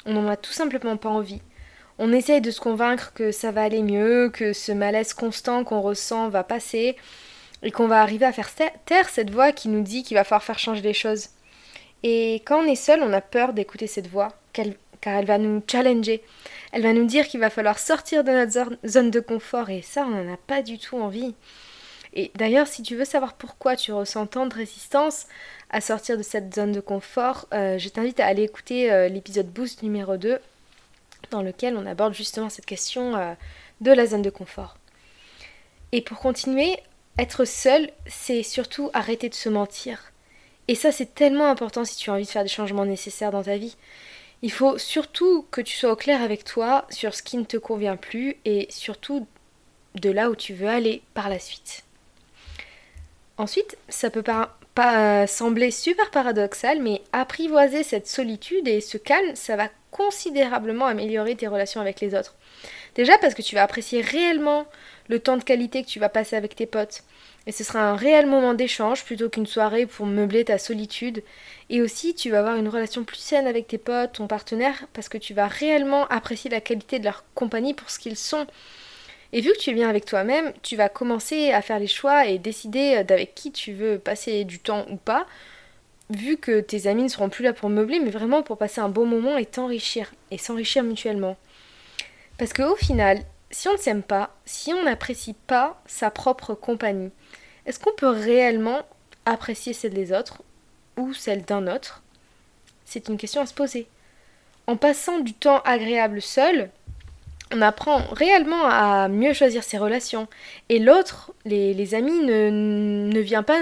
On 0.06 0.14
n'en 0.14 0.30
a 0.30 0.38
tout 0.38 0.54
simplement 0.54 0.96
pas 0.96 1.10
envie. 1.10 1.42
On 2.00 2.14
essaye 2.14 2.42
de 2.42 2.52
se 2.52 2.62
convaincre 2.62 3.12
que 3.14 3.32
ça 3.32 3.52
va 3.52 3.64
aller 3.64 3.82
mieux, 3.82 4.30
que 4.30 4.54
ce 4.54 4.72
malaise 4.72 5.14
constant 5.14 5.64
qu'on 5.64 5.82
ressent 5.82 6.30
va 6.30 6.44
passer, 6.44 6.96
et 7.64 7.72
qu'on 7.72 7.88
va 7.88 8.02
arriver 8.02 8.26
à 8.26 8.34
faire 8.34 8.52
taire 8.86 9.10
cette 9.10 9.32
voix 9.32 9.52
qui 9.52 9.70
nous 9.70 9.82
dit 9.82 10.04
qu'il 10.04 10.16
va 10.16 10.24
falloir 10.24 10.44
faire 10.44 10.60
changer 10.60 10.82
les 10.82 10.94
choses. 10.94 11.30
Et 12.08 12.44
quand 12.46 12.64
on 12.64 12.68
est 12.68 12.76
seul, 12.76 13.02
on 13.02 13.12
a 13.14 13.20
peur 13.20 13.52
d'écouter 13.52 13.88
cette 13.88 14.06
voix, 14.06 14.28
car 14.54 14.68
elle 15.06 15.26
va 15.26 15.40
nous 15.40 15.64
challenger. 15.66 16.22
Elle 16.72 16.84
va 16.84 16.94
nous 16.94 17.06
dire 17.06 17.28
qu'il 17.28 17.40
va 17.40 17.50
falloir 17.50 17.80
sortir 17.80 18.24
de 18.24 18.30
notre 18.30 18.78
zone 18.88 19.10
de 19.10 19.20
confort, 19.20 19.72
et 19.72 19.82
ça, 19.82 20.06
on 20.06 20.12
n'en 20.12 20.32
a 20.32 20.38
pas 20.38 20.62
du 20.62 20.78
tout 20.78 20.98
envie. 20.98 21.34
Et 22.14 22.32
d'ailleurs, 22.36 22.68
si 22.68 22.84
tu 22.84 22.96
veux 22.96 23.06
savoir 23.06 23.34
pourquoi 23.34 23.76
tu 23.76 23.92
ressens 23.92 24.28
tant 24.28 24.46
de 24.46 24.54
résistance 24.54 25.26
à 25.72 25.82
sortir 25.82 26.16
de 26.16 26.22
cette 26.22 26.54
zone 26.54 26.74
de 26.74 26.80
confort, 26.80 27.48
euh, 27.56 27.80
je 27.80 27.90
t'invite 27.90 28.20
à 28.20 28.28
aller 28.28 28.44
écouter 28.44 28.92
euh, 28.92 29.10
l'épisode 29.10 29.48
Boost 29.48 29.82
numéro 29.82 30.16
2, 30.16 30.38
dans 31.32 31.42
lequel 31.42 31.76
on 31.76 31.88
aborde 31.88 32.14
justement 32.14 32.50
cette 32.50 32.68
question 32.68 33.16
euh, 33.16 33.34
de 33.82 33.92
la 33.92 34.06
zone 34.06 34.22
de 34.22 34.30
confort. 34.30 34.78
Et 35.92 36.02
pour 36.02 36.20
continuer, 36.20 36.78
être 37.18 37.46
seul, 37.46 37.90
c'est 38.06 38.44
surtout 38.44 38.92
arrêter 38.94 39.28
de 39.28 39.34
se 39.34 39.50
mentir. 39.50 40.12
Et 40.68 40.76
ça, 40.76 40.92
c'est 40.92 41.14
tellement 41.14 41.48
important 41.48 41.86
si 41.86 41.96
tu 41.96 42.10
as 42.10 42.14
envie 42.14 42.26
de 42.26 42.30
faire 42.30 42.44
des 42.44 42.50
changements 42.50 42.86
nécessaires 42.86 43.32
dans 43.32 43.44
ta 43.44 43.58
vie. 43.58 43.76
Il 44.42 44.52
faut 44.52 44.78
surtout 44.78 45.46
que 45.52 45.62
tu 45.62 45.76
sois 45.78 45.92
au 45.92 45.96
clair 45.96 46.22
avec 46.22 46.44
toi 46.44 46.86
sur 46.90 47.16
ce 47.16 47.24
qui 47.24 47.38
ne 47.38 47.44
te 47.44 47.58
convient 47.58 47.96
plus 47.96 48.38
et 48.46 48.68
surtout 48.70 49.28
de 49.96 50.10
là 50.10 50.30
où 50.30 50.36
tu 50.36 50.54
veux 50.54 50.68
aller 50.68 51.02
par 51.14 51.30
la 51.30 51.40
suite. 51.40 51.84
Ensuite, 53.38 53.78
ça 53.90 54.10
peut 54.10 54.24
pas 54.24 55.28
sembler 55.28 55.72
super 55.72 56.12
paradoxal, 56.12 56.82
mais 56.82 57.02
apprivoiser 57.14 57.84
cette 57.84 58.08
solitude 58.08 58.68
et 58.68 58.82
ce 58.82 58.98
calme, 58.98 59.36
ça 59.36 59.56
va 59.56 59.70
considérablement 59.92 60.86
améliorer 60.86 61.36
tes 61.36 61.48
relations 61.48 61.80
avec 61.80 62.02
les 62.02 62.16
autres. 62.16 62.36
Déjà 62.96 63.18
parce 63.18 63.34
que 63.34 63.42
tu 63.42 63.56
vas 63.56 63.64
apprécier 63.64 64.02
réellement 64.02 64.66
le 65.08 65.20
temps 65.20 65.38
de 65.38 65.44
qualité 65.44 65.84
que 65.84 65.88
tu 65.88 66.00
vas 66.00 66.10
passer 66.10 66.36
avec 66.36 66.56
tes 66.56 66.66
potes. 66.66 67.04
Et 67.48 67.52
ce 67.52 67.64
sera 67.64 67.80
un 67.80 67.96
réel 67.96 68.26
moment 68.26 68.54
d'échange 68.54 69.06
plutôt 69.06 69.30
qu'une 69.30 69.46
soirée 69.46 69.86
pour 69.86 70.06
meubler 70.08 70.46
ta 70.46 70.58
solitude. 70.58 71.24
Et 71.70 71.82
aussi, 71.82 72.16
tu 72.16 72.32
vas 72.32 72.40
avoir 72.40 72.56
une 72.56 72.70
relation 72.70 73.04
plus 73.04 73.18
saine 73.18 73.46
avec 73.46 73.68
tes 73.68 73.78
potes, 73.78 74.14
ton 74.14 74.28
partenaire, 74.28 74.86
parce 74.94 75.10
que 75.10 75.18
tu 75.18 75.34
vas 75.34 75.48
réellement 75.48 76.08
apprécier 76.08 76.50
la 76.50 76.62
qualité 76.62 76.98
de 76.98 77.06
leur 77.06 77.24
compagnie 77.36 77.76
pour 77.76 77.92
ce 77.92 78.00
qu'ils 78.00 78.18
sont. 78.18 78.48
Et 79.32 79.42
vu 79.42 79.52
que 79.52 79.58
tu 79.60 79.70
es 79.70 79.74
bien 79.74 79.90
avec 79.90 80.06
toi-même, 80.06 80.54
tu 80.64 80.76
vas 80.76 80.90
commencer 80.90 81.52
à 81.52 81.62
faire 81.62 81.80
les 81.80 81.88
choix 81.88 82.26
et 82.26 82.40
décider 82.40 83.04
d'avec 83.04 83.36
qui 83.36 83.52
tu 83.52 83.74
veux 83.74 84.00
passer 84.00 84.44
du 84.44 84.60
temps 84.60 84.86
ou 84.90 84.96
pas, 84.96 85.28
vu 86.10 86.38
que 86.38 86.62
tes 86.62 86.88
amis 86.88 87.04
ne 87.04 87.08
seront 87.10 87.30
plus 87.30 87.44
là 87.44 87.54
pour 87.54 87.70
meubler, 87.70 88.00
mais 88.00 88.12
vraiment 88.12 88.44
pour 88.44 88.58
passer 88.58 88.82
un 88.82 88.90
bon 88.90 89.06
moment 89.06 89.38
et 89.38 89.46
t'enrichir, 89.46 90.12
et 90.32 90.38
s'enrichir 90.38 90.84
mutuellement. 90.84 91.38
Parce 92.38 92.54
qu'au 92.54 92.76
final, 92.76 93.20
si 93.52 93.68
on 93.68 93.74
ne 93.74 93.78
s'aime 93.78 94.04
pas, 94.04 94.36
si 94.46 94.74
on 94.74 94.84
n'apprécie 94.84 95.36
pas 95.48 95.82
sa 95.86 96.10
propre 96.10 96.54
compagnie, 96.54 97.12
est-ce 97.66 97.80
qu'on 97.80 97.94
peut 97.94 98.10
réellement 98.10 98.82
apprécier 99.26 99.74
celle 99.74 99.94
des 99.94 100.12
autres 100.12 100.44
ou 100.98 101.14
celle 101.14 101.44
d'un 101.44 101.74
autre? 101.74 102.04
C'est 102.86 103.08
une 103.08 103.18
question 103.18 103.42
à 103.42 103.46
se 103.46 103.54
poser. 103.54 103.88
En 104.68 104.78
passant 104.78 105.20
du 105.20 105.34
temps 105.34 105.62
agréable 105.64 106.22
seul, 106.22 106.70
on 107.54 107.62
apprend 107.62 108.02
réellement 108.12 108.66
à 108.66 109.08
mieux 109.08 109.34
choisir 109.34 109.64
ses 109.64 109.78
relations. 109.78 110.28
Et 110.70 110.80
l'autre, 110.80 111.32
les, 111.46 111.94
amis, 111.94 112.20
ne, 112.20 113.20
vient 113.20 113.44
pas. 113.44 113.60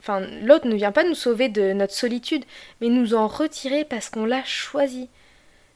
Enfin, 0.00 0.20
l'autre 0.42 0.66
ne 0.66 0.74
vient 0.74 0.92
pas 0.92 1.04
nous 1.04 1.14
sauver 1.14 1.48
de 1.48 1.72
notre 1.72 1.94
solitude, 1.94 2.44
mais 2.80 2.88
nous 2.88 3.14
en 3.14 3.28
retirer 3.28 3.84
parce 3.84 4.10
qu'on 4.10 4.24
l'a 4.24 4.44
choisi. 4.44 5.08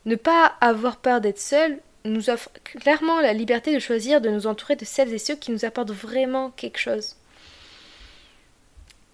Ne 0.06 0.16
pas 0.16 0.54
avoir 0.60 0.96
peur 0.96 1.20
d'être 1.20 1.38
seul 1.38 1.78
nous 2.04 2.30
offre 2.30 2.50
clairement 2.64 3.20
la 3.20 3.32
liberté 3.32 3.74
de 3.74 3.78
choisir 3.78 4.20
de 4.20 4.28
nous 4.28 4.46
entourer 4.46 4.76
de 4.76 4.84
celles 4.84 5.12
et 5.12 5.18
ceux 5.18 5.36
qui 5.36 5.50
nous 5.50 5.64
apportent 5.64 5.90
vraiment 5.90 6.50
quelque 6.50 6.78
chose. 6.78 7.16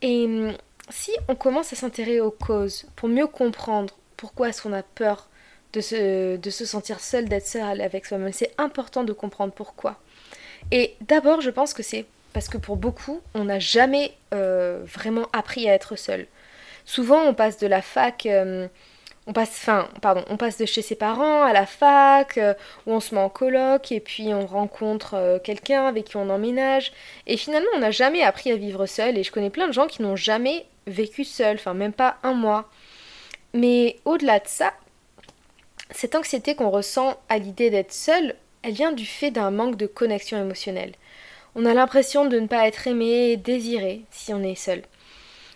Et 0.03 0.25
hum, 0.25 0.57
si 0.89 1.13
on 1.29 1.35
commence 1.35 1.73
à 1.73 1.77
s'intéresser 1.77 2.21
aux 2.21 2.31
causes 2.31 2.87
pour 2.97 3.09
mieux 3.09 3.27
comprendre 3.27 3.97
pourquoi 4.17 4.49
est-ce 4.49 4.63
qu'on 4.63 4.73
a 4.73 4.83
peur 4.83 5.29
de 5.73 5.81
se, 5.81 6.65
sentir 6.65 6.99
seul, 6.99 7.29
d'être 7.29 7.47
seul 7.47 7.81
avec 7.81 8.05
soi-même, 8.05 8.33
c'est 8.33 8.53
important 8.59 9.05
de 9.05 9.13
comprendre 9.13 9.53
pourquoi. 9.53 10.01
Et 10.73 10.97
d'abord, 11.01 11.41
je 11.41 11.51
pense 11.51 11.75
que 11.75 11.85
c'est 11.85 12.07
parce 12.33 12.49
que 12.49 12.59
pour 12.59 12.77
beaucoup, 12.77 13.21
on 13.35 13.45
n'a 13.45 13.61
jamais 13.61 14.13
euh, 14.35 14.83
vraiment 14.85 15.29
appris 15.33 15.69
à 15.69 15.75
être 15.75 15.97
seul. 15.97 16.27
Souvent, 16.85 17.23
on 17.23 17.35
passe 17.35 17.59
de 17.59 17.69
la 17.69 17.83
fac. 17.83 18.27
Hum, 18.27 18.69
on 19.31 20.37
passe, 20.37 20.59
de 20.59 20.67
chez 20.67 20.83
ses 20.83 20.97
parents 20.97 21.43
à 21.43 21.53
la 21.53 21.67
fac, 21.67 22.37
euh, 22.37 22.55
où 22.87 22.93
on 22.93 23.01
se 23.01 23.15
met 23.15 23.21
en 23.21 23.29
coloc, 23.29 23.93
et 23.93 24.01
puis 24.01 24.35
on 24.35 24.47
rencontre 24.47 25.15
euh, 25.15 25.39
quelqu'un 25.39 25.87
avec 25.87 26.07
qui 26.07 26.17
on 26.17 26.29
emménage. 26.29 26.93
Et 27.27 27.37
finalement, 27.37 27.71
on 27.75 27.79
n'a 27.79 27.91
jamais 27.91 28.23
appris 28.23 28.51
à 28.53 28.57
vivre 28.57 28.87
seul, 28.87 29.17
et 29.17 29.23
je 29.23 29.33
connais 29.33 29.51
plein 29.51 29.69
de 29.69 29.73
gens 29.73 29.87
qui 29.87 30.03
n'ont 30.03 30.17
jamais 30.17 30.67
vécu 30.87 31.25
seul, 31.25 31.57
enfin 31.57 31.75
même 31.75 31.93
pas 31.93 32.17
un 32.23 32.35
mois. 32.35 32.69
Mais 33.55 33.97
au-delà 34.05 34.39
de 34.39 34.47
ça, 34.49 34.73
cette 35.91 36.15
anxiété 36.15 36.55
qu'on 36.55 36.71
ressent 36.71 37.19
à 37.29 37.39
l'idée 37.39 37.71
d'être 37.71 37.93
seul, 37.93 38.35
elle 38.63 38.73
vient 38.73 38.93
du 38.93 39.07
fait 39.07 39.31
d'un 39.31 39.51
manque 39.51 39.77
de 39.77 39.87
connexion 39.87 40.39
émotionnelle. 40.39 40.93
On 41.55 41.67
a 41.67 41.75
l'impression 41.75 42.27
de 42.27 42.39
ne 42.39 42.47
pas 42.47 42.67
être 42.69 42.87
aimé 42.87 43.33
et 43.33 43.37
désiré 43.37 44.03
si 44.11 44.33
on 44.33 44.43
est 44.43 44.55
seul. 44.55 44.83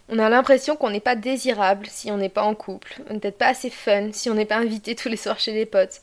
On 0.08 0.18
a 0.18 0.28
l'impression 0.28 0.76
qu'on 0.76 0.90
n'est 0.90 1.00
pas 1.00 1.16
désirable 1.16 1.86
si 1.88 2.10
on 2.10 2.18
n'est 2.18 2.28
pas 2.28 2.42
en 2.42 2.54
couple, 2.54 3.00
peut-être 3.08 3.38
pas 3.38 3.48
assez 3.48 3.70
fun 3.70 4.12
si 4.12 4.28
on 4.28 4.34
n'est 4.34 4.44
pas 4.44 4.56
invité 4.56 4.94
tous 4.94 5.08
les 5.08 5.16
soirs 5.16 5.40
chez 5.40 5.52
les 5.52 5.66
potes. 5.66 6.00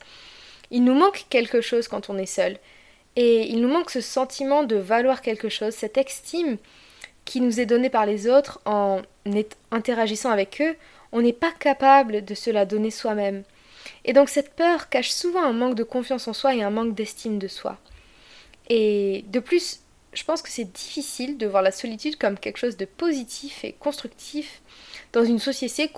Il 0.70 0.84
nous 0.84 0.94
manque 0.94 1.26
quelque 1.30 1.60
chose 1.60 1.86
quand 1.86 2.10
on 2.10 2.18
est 2.18 2.26
seul. 2.26 2.56
Et 3.14 3.46
il 3.48 3.60
nous 3.60 3.68
manque 3.68 3.90
ce 3.90 4.00
sentiment 4.00 4.62
de 4.62 4.76
valoir 4.76 5.20
quelque 5.20 5.48
chose, 5.48 5.74
cette 5.74 5.98
estime 5.98 6.56
qui 7.24 7.40
nous 7.40 7.60
est 7.60 7.66
donnée 7.66 7.90
par 7.90 8.06
les 8.06 8.26
autres 8.26 8.60
en 8.64 9.02
interagissant 9.70 10.30
avec 10.30 10.60
eux, 10.60 10.76
on 11.12 11.20
n'est 11.20 11.32
pas 11.32 11.52
capable 11.52 12.24
de 12.24 12.34
se 12.34 12.50
la 12.50 12.64
donner 12.64 12.90
soi-même. 12.90 13.44
Et 14.04 14.12
donc 14.12 14.28
cette 14.28 14.54
peur 14.54 14.88
cache 14.88 15.10
souvent 15.10 15.42
un 15.42 15.52
manque 15.52 15.74
de 15.74 15.84
confiance 15.84 16.26
en 16.26 16.32
soi 16.32 16.54
et 16.54 16.62
un 16.62 16.70
manque 16.70 16.94
d'estime 16.94 17.38
de 17.38 17.48
soi. 17.48 17.78
Et 18.68 19.24
de 19.28 19.40
plus, 19.40 19.81
je 20.12 20.24
pense 20.24 20.42
que 20.42 20.50
c'est 20.50 20.70
difficile 20.70 21.38
de 21.38 21.46
voir 21.46 21.62
la 21.62 21.72
solitude 21.72 22.16
comme 22.16 22.38
quelque 22.38 22.58
chose 22.58 22.76
de 22.76 22.84
positif 22.84 23.64
et 23.64 23.72
constructif 23.72 24.60
dans 25.12 25.24
une 25.24 25.38
société 25.38 25.88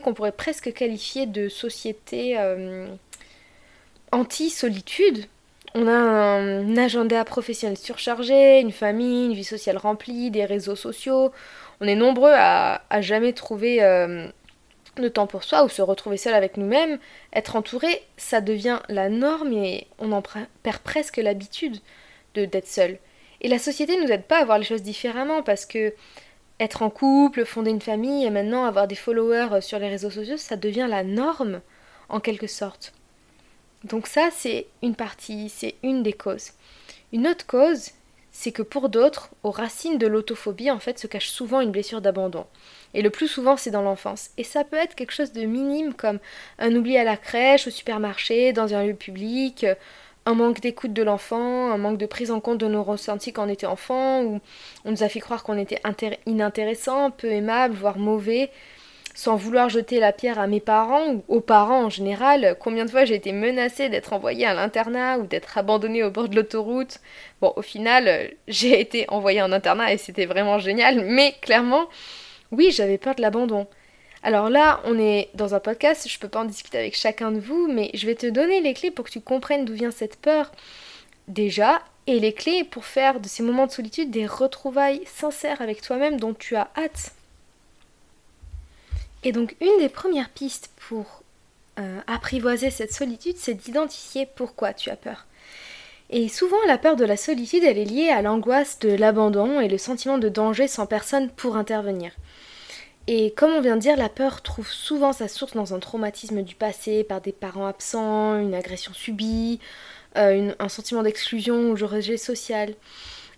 qu'on 0.00 0.14
pourrait 0.14 0.32
presque 0.32 0.72
qualifier 0.72 1.26
de 1.26 1.48
société 1.48 2.38
euh, 2.38 2.86
anti-solitude. 4.12 5.26
On 5.74 5.86
a 5.86 5.92
un 5.92 6.76
agenda 6.76 7.24
professionnel 7.24 7.76
surchargé, 7.76 8.60
une 8.60 8.72
famille, 8.72 9.26
une 9.26 9.34
vie 9.34 9.44
sociale 9.44 9.76
remplie, 9.76 10.30
des 10.30 10.44
réseaux 10.44 10.76
sociaux. 10.76 11.32
On 11.80 11.86
est 11.86 11.94
nombreux 11.94 12.32
à, 12.34 12.80
jamais 13.00 13.32
trouver 13.32 13.82
euh, 13.82 14.26
de 14.96 15.08
temps 15.08 15.26
pour 15.26 15.44
soi 15.44 15.64
ou 15.64 15.68
se 15.68 15.82
retrouver 15.82 16.16
seul 16.16 16.34
avec 16.34 16.56
nous-mêmes. 16.56 16.98
Être 17.32 17.54
entouré, 17.54 18.02
ça 18.16 18.40
devient 18.40 18.80
la 18.88 19.08
norme 19.08 19.52
et 19.52 19.86
on 19.98 20.10
en 20.12 20.22
perd 20.22 20.78
presque 20.78 21.18
l'habitude 21.18 21.78
d'être 22.34 22.68
seul. 22.68 22.98
Et 23.40 23.48
la 23.48 23.58
société 23.58 23.96
ne 23.96 24.02
nous 24.02 24.12
aide 24.12 24.24
pas 24.24 24.38
à 24.38 24.44
voir 24.44 24.58
les 24.58 24.64
choses 24.64 24.82
différemment 24.82 25.42
parce 25.42 25.66
que 25.66 25.94
être 26.60 26.82
en 26.82 26.90
couple, 26.90 27.44
fonder 27.44 27.70
une 27.70 27.80
famille 27.80 28.24
et 28.24 28.30
maintenant 28.30 28.64
avoir 28.64 28.88
des 28.88 28.96
followers 28.96 29.60
sur 29.60 29.78
les 29.78 29.88
réseaux 29.88 30.10
sociaux, 30.10 30.36
ça 30.36 30.56
devient 30.56 30.86
la 30.88 31.04
norme 31.04 31.60
en 32.08 32.20
quelque 32.20 32.48
sorte. 32.48 32.92
Donc 33.84 34.06
ça, 34.08 34.30
c'est 34.32 34.66
une 34.82 34.96
partie, 34.96 35.48
c'est 35.48 35.76
une 35.82 36.02
des 36.02 36.12
causes. 36.12 36.50
Une 37.12 37.28
autre 37.28 37.46
cause, 37.46 37.90
c'est 38.32 38.52
que 38.52 38.62
pour 38.62 38.88
d'autres, 38.88 39.30
aux 39.44 39.50
racines 39.50 39.98
de 39.98 40.06
l'autophobie, 40.06 40.70
en 40.70 40.80
fait, 40.80 40.98
se 40.98 41.06
cache 41.06 41.28
souvent 41.28 41.60
une 41.60 41.70
blessure 41.70 42.00
d'abandon. 42.00 42.46
Et 42.94 43.02
le 43.02 43.10
plus 43.10 43.28
souvent, 43.28 43.56
c'est 43.56 43.70
dans 43.70 43.82
l'enfance. 43.82 44.30
Et 44.36 44.44
ça 44.44 44.64
peut 44.64 44.76
être 44.76 44.94
quelque 44.94 45.12
chose 45.12 45.32
de 45.32 45.44
minime 45.44 45.94
comme 45.94 46.18
un 46.58 46.74
oubli 46.74 46.96
à 46.96 47.04
la 47.04 47.16
crèche, 47.16 47.68
au 47.68 47.70
supermarché, 47.70 48.52
dans 48.52 48.74
un 48.74 48.84
lieu 48.84 48.94
public, 48.94 49.64
un 50.28 50.34
manque 50.34 50.60
d'écoute 50.60 50.92
de 50.92 51.02
l'enfant, 51.02 51.70
un 51.70 51.78
manque 51.78 51.96
de 51.96 52.04
prise 52.04 52.30
en 52.30 52.40
compte 52.40 52.58
de 52.58 52.66
nos 52.66 52.82
ressentis 52.82 53.32
quand 53.32 53.46
on 53.46 53.48
était 53.48 53.66
enfant, 53.66 54.22
ou 54.22 54.40
on 54.84 54.90
nous 54.90 55.02
a 55.02 55.08
fait 55.08 55.20
croire 55.20 55.42
qu'on 55.42 55.56
était 55.56 55.80
inintéressant, 56.26 57.10
peu 57.10 57.28
aimable, 57.28 57.74
voire 57.74 57.96
mauvais, 57.96 58.50
sans 59.14 59.36
vouloir 59.36 59.70
jeter 59.70 60.00
la 60.00 60.12
pierre 60.12 60.38
à 60.38 60.46
mes 60.46 60.60
parents 60.60 61.14
ou 61.14 61.24
aux 61.28 61.40
parents 61.40 61.84
en 61.84 61.88
général. 61.88 62.56
Combien 62.60 62.84
de 62.84 62.90
fois 62.90 63.06
j'ai 63.06 63.14
été 63.14 63.32
menacée 63.32 63.88
d'être 63.88 64.12
envoyée 64.12 64.44
à 64.44 64.52
l'internat 64.52 65.18
ou 65.18 65.26
d'être 65.26 65.56
abandonnée 65.56 66.04
au 66.04 66.10
bord 66.10 66.28
de 66.28 66.36
l'autoroute. 66.36 66.98
Bon, 67.40 67.54
au 67.56 67.62
final, 67.62 68.30
j'ai 68.48 68.78
été 68.80 69.06
envoyée 69.08 69.40
en 69.40 69.50
internat 69.50 69.94
et 69.94 69.96
c'était 69.96 70.26
vraiment 70.26 70.58
génial, 70.58 71.06
mais 71.06 71.36
clairement, 71.40 71.86
oui, 72.52 72.70
j'avais 72.70 72.98
peur 72.98 73.14
de 73.14 73.22
l'abandon. 73.22 73.66
Alors 74.22 74.50
là, 74.50 74.80
on 74.84 74.98
est 74.98 75.30
dans 75.34 75.54
un 75.54 75.60
podcast, 75.60 76.08
je 76.08 76.18
peux 76.18 76.28
pas 76.28 76.40
en 76.40 76.44
discuter 76.44 76.78
avec 76.78 76.96
chacun 76.96 77.30
de 77.30 77.38
vous, 77.38 77.68
mais 77.68 77.90
je 77.94 78.06
vais 78.06 78.14
te 78.14 78.26
donner 78.26 78.60
les 78.60 78.74
clés 78.74 78.90
pour 78.90 79.04
que 79.04 79.10
tu 79.10 79.20
comprennes 79.20 79.64
d'où 79.64 79.74
vient 79.74 79.90
cette 79.90 80.16
peur 80.16 80.50
déjà, 81.28 81.82
et 82.06 82.20
les 82.20 82.32
clés 82.32 82.64
pour 82.64 82.86
faire 82.86 83.20
de 83.20 83.28
ces 83.28 83.42
moments 83.42 83.66
de 83.66 83.72
solitude 83.72 84.10
des 84.10 84.26
retrouvailles 84.26 85.02
sincères 85.04 85.60
avec 85.60 85.82
toi-même 85.82 86.18
dont 86.18 86.32
tu 86.32 86.56
as 86.56 86.70
hâte. 86.74 87.12
Et 89.24 89.32
donc 89.32 89.54
une 89.60 89.78
des 89.78 89.90
premières 89.90 90.30
pistes 90.30 90.70
pour 90.88 91.22
euh, 91.78 92.00
apprivoiser 92.06 92.70
cette 92.70 92.94
solitude, 92.94 93.36
c'est 93.36 93.54
d'identifier 93.54 94.26
pourquoi 94.26 94.72
tu 94.72 94.88
as 94.88 94.96
peur. 94.96 95.26
Et 96.10 96.28
souvent, 96.28 96.56
la 96.66 96.78
peur 96.78 96.96
de 96.96 97.04
la 97.04 97.18
solitude, 97.18 97.62
elle 97.64 97.76
est 97.76 97.84
liée 97.84 98.08
à 98.08 98.22
l'angoisse 98.22 98.78
de 98.78 98.88
l'abandon 98.88 99.60
et 99.60 99.68
le 99.68 99.76
sentiment 99.76 100.16
de 100.16 100.30
danger 100.30 100.66
sans 100.66 100.86
personne 100.86 101.28
pour 101.28 101.56
intervenir. 101.56 102.12
Et 103.10 103.30
comme 103.30 103.52
on 103.52 103.62
vient 103.62 103.76
de 103.76 103.80
dire, 103.80 103.96
la 103.96 104.10
peur 104.10 104.42
trouve 104.42 104.70
souvent 104.70 105.14
sa 105.14 105.28
source 105.28 105.54
dans 105.54 105.72
un 105.72 105.78
traumatisme 105.78 106.42
du 106.42 106.54
passé, 106.54 107.04
par 107.04 107.22
des 107.22 107.32
parents 107.32 107.66
absents, 107.66 108.38
une 108.38 108.52
agression 108.52 108.92
subie, 108.92 109.60
euh, 110.18 110.52
un 110.58 110.68
sentiment 110.68 111.02
d'exclusion 111.02 111.70
ou 111.70 111.74
de 111.74 111.84
rejet 111.84 112.18
social. 112.18 112.74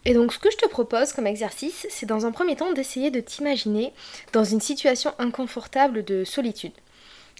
Et 0.05 0.13
donc 0.13 0.33
ce 0.33 0.41
que 0.41 0.51
je 0.51 0.57
te 0.57 0.67
propose 0.67 1.13
comme 1.13 1.29
exercice, 1.29 1.87
c'est 1.89 2.07
dans 2.07 2.27
un 2.27 2.33
premier 2.33 2.57
temps 2.57 2.73
d'essayer 2.73 3.13
de 3.13 3.21
t'imaginer 3.21 3.93
dans 4.33 4.43
une 4.43 4.61
situation 4.61 5.15
inconfortable 5.21 6.05
de 6.05 6.25
solitude. 6.25 6.73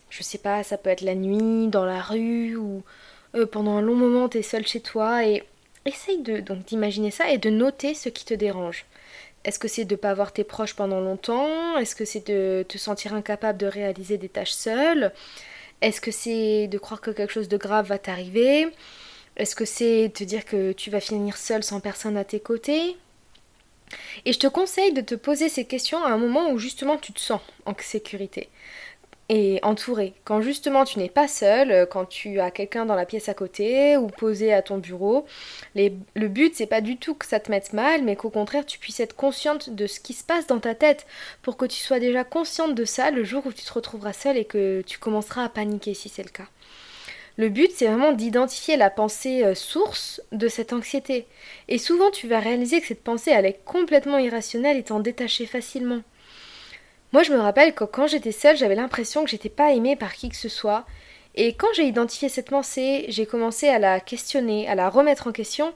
Je 0.09 0.23
sais 0.23 0.39
pas, 0.39 0.63
ça 0.63 0.79
peut 0.79 0.91
être 0.91 1.01
la 1.01 1.17
nuit, 1.17 1.67
dans 1.67 1.85
la 1.85 2.01
rue, 2.01 2.55
ou 2.55 2.85
euh, 3.35 3.45
pendant 3.45 3.77
un 3.77 3.83
long 3.83 3.97
moment 3.97 4.29
t'es 4.29 4.43
seul 4.43 4.65
chez 4.69 4.81
toi, 4.81 5.27
et 5.27 5.43
essaye 5.85 6.19
donc 6.19 6.65
d'imaginer 6.65 7.11
ça 7.11 7.29
et 7.29 7.39
de 7.39 7.51
noter 7.51 7.95
ce 7.95 8.09
qui 8.09 8.25
te 8.25 8.35
dérange. 8.35 8.87
Est-ce 9.45 9.59
que 9.59 9.69
c'est 9.69 9.85
de 9.85 9.95
ne 9.95 10.01
pas 10.01 10.13
voir 10.13 10.33
tes 10.33 10.45
proches 10.45 10.75
pendant 10.75 11.01
longtemps? 11.01 11.79
Est-ce 11.79 11.97
que 11.97 12.05
c'est 12.05 12.27
de 12.27 12.65
te 12.69 12.77
sentir 12.77 13.15
incapable 13.15 13.59
de 13.59 13.67
réaliser 13.67 14.19
des 14.19 14.29
tâches 14.29 14.53
seule 14.53 15.13
Est-ce 15.81 16.01
que 16.01 16.11
c'est 16.11 16.69
de 16.69 16.79
croire 16.79 17.01
que 17.01 17.11
quelque 17.11 17.33
chose 17.33 17.49
de 17.49 17.57
grave 17.57 17.87
va 17.87 17.99
t'arriver? 17.99 18.69
Est-ce 19.37 19.57
que 19.57 19.65
c'est 19.65 20.13
te 20.15 20.25
dire 20.25 20.45
que 20.45 20.73
tu 20.73 20.91
vas 20.91 21.01
finir 21.01 21.39
seule 21.39 21.63
sans 21.63 21.81
personne 21.81 22.19
à 22.19 22.25
tes 22.25 22.41
côtés? 22.41 22.97
Et 24.25 24.33
je 24.33 24.39
te 24.39 24.47
conseille 24.47 24.93
de 24.93 25.01
te 25.01 25.15
poser 25.15 25.49
ces 25.49 25.65
questions 25.65 26.05
à 26.05 26.11
un 26.11 26.19
moment 26.19 26.51
où 26.51 26.59
justement 26.59 26.99
tu 26.99 27.13
te 27.13 27.21
sens 27.21 27.41
en 27.65 27.75
sécurité 27.81 28.49
et 29.31 29.61
entouré. 29.63 30.13
Quand 30.25 30.43
justement 30.43 30.85
tu 30.85 30.99
n'es 30.99 31.09
pas 31.09 31.29
seul, 31.29 31.71
euh, 31.71 31.87
quand 31.87 32.05
tu 32.05 32.41
as 32.41 32.51
quelqu'un 32.51 32.85
dans 32.85 32.97
la 32.97 33.07
pièce 33.07 33.29
à 33.29 33.35
côté 33.35 33.97
ou 33.97 34.09
posé 34.09 34.53
à 34.53 34.61
ton 34.61 34.79
bureau, 34.79 35.25
le 35.77 36.29
but 36.29 36.55
c'est 36.57 36.67
pas 36.67 36.81
du 36.81 36.97
tout 36.97 37.15
que 37.15 37.25
ça 37.25 37.39
te 37.39 37.49
mette 37.49 37.73
mal, 37.73 38.03
mais 38.03 38.17
qu'au 38.17 38.31
contraire 38.31 38.67
tu 38.67 38.81
puisses 38.81 38.99
être 38.99 39.15
consciente 39.15 39.71
de 39.71 39.87
ce 39.87 40.01
qui 40.01 40.15
se 40.15 40.25
passe 40.25 40.49
dans 40.49 40.59
ta 40.59 40.75
tête 40.75 41.07
pour 41.43 41.57
que 41.57 41.65
tu 41.65 41.79
sois 41.79 42.01
déjà 42.01 42.25
consciente 42.25 42.75
de 42.75 42.85
ça 42.85 43.13
le 43.13 43.23
jour 43.23 43.47
où 43.47 43.53
tu 43.53 43.65
te 43.65 43.73
retrouveras 43.73 44.13
seul 44.13 44.37
et 44.37 44.45
que 44.45 44.83
tu 44.85 44.99
commenceras 44.99 45.45
à 45.45 45.49
paniquer 45.49 45.95
si 45.95 46.09
c'est 46.09 46.25
le 46.25 46.31
cas. 46.31 46.49
Le 47.37 47.49
but, 47.49 47.71
c'est 47.73 47.87
vraiment 47.87 48.13
d'identifier 48.13 48.77
la 48.77 48.91
pensée 48.91 49.45
euh, 49.45 49.55
source 49.55 50.21
de 50.33 50.49
cette 50.49 50.75
anxiété. 50.75 51.27
Et 51.69 51.79
souvent, 51.79 52.11
tu 52.11 52.27
vas 52.27 52.41
réaliser 52.41 52.81
que 52.81 52.87
cette 52.89 53.03
pensée, 53.03 53.31
elle 53.31 53.47
est 53.47 53.65
complètement 53.65 54.19
irrationnelle 54.19 54.77
et 54.77 54.83
t'en 54.83 55.01
détacher 55.01 55.47
facilement. 55.47 56.03
Moi, 57.13 57.23
je 57.25 57.33
me 57.33 57.39
rappelle 57.39 57.75
que 57.75 57.85
quand 57.85 58.07
j'étais 58.07 58.33
seule, 58.33 58.57
j'avais 58.57 58.77
l'impression 58.77 59.25
que 59.25 59.31
j'étais 59.31 59.49
pas 59.49 59.73
aimée 59.73 59.97
par 59.97 60.15
qui 60.15 60.29
que 60.29 60.37
ce 60.37 60.49
soit. 60.49 60.85
Et 61.35 61.55
quand 61.55 61.69
j'ai 61.75 61.85
identifié 61.85 62.29
cette 62.29 62.51
pensée, 62.51 63.07
j'ai 63.09 63.27
commencé 63.27 63.69
à 63.69 63.79
la 63.79 64.01
questionner, 64.01 64.69
à 64.69 64.75
la 64.75 64.89
remettre 64.89 65.27
en 65.27 65.33
question. 65.33 65.73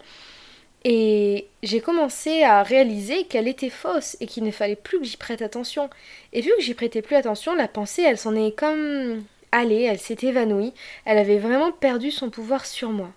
Et 0.84 1.46
j'ai 1.62 1.80
commencé 1.80 2.42
à 2.42 2.62
réaliser 2.62 3.24
qu'elle 3.24 3.48
était 3.48 3.70
fausse 3.70 4.16
et 4.20 4.26
qu'il 4.26 4.44
ne 4.44 4.50
fallait 4.50 4.76
plus 4.76 4.98
que 4.98 5.04
j'y 5.04 5.16
prête 5.16 5.42
attention. 5.42 5.88
Et 6.32 6.40
vu 6.40 6.50
que 6.56 6.62
j'y 6.62 6.74
prêtais 6.74 7.02
plus 7.02 7.16
attention, 7.16 7.54
la 7.54 7.68
pensée, 7.68 8.02
elle 8.02 8.18
s'en 8.18 8.36
est 8.36 8.56
comme 8.56 9.24
allée, 9.50 9.82
elle 9.82 9.98
s'est 9.98 10.18
évanouie, 10.22 10.72
elle 11.04 11.18
avait 11.18 11.38
vraiment 11.38 11.72
perdu 11.72 12.10
son 12.10 12.28
pouvoir 12.28 12.66
sur 12.66 12.90
moi. 12.90 13.10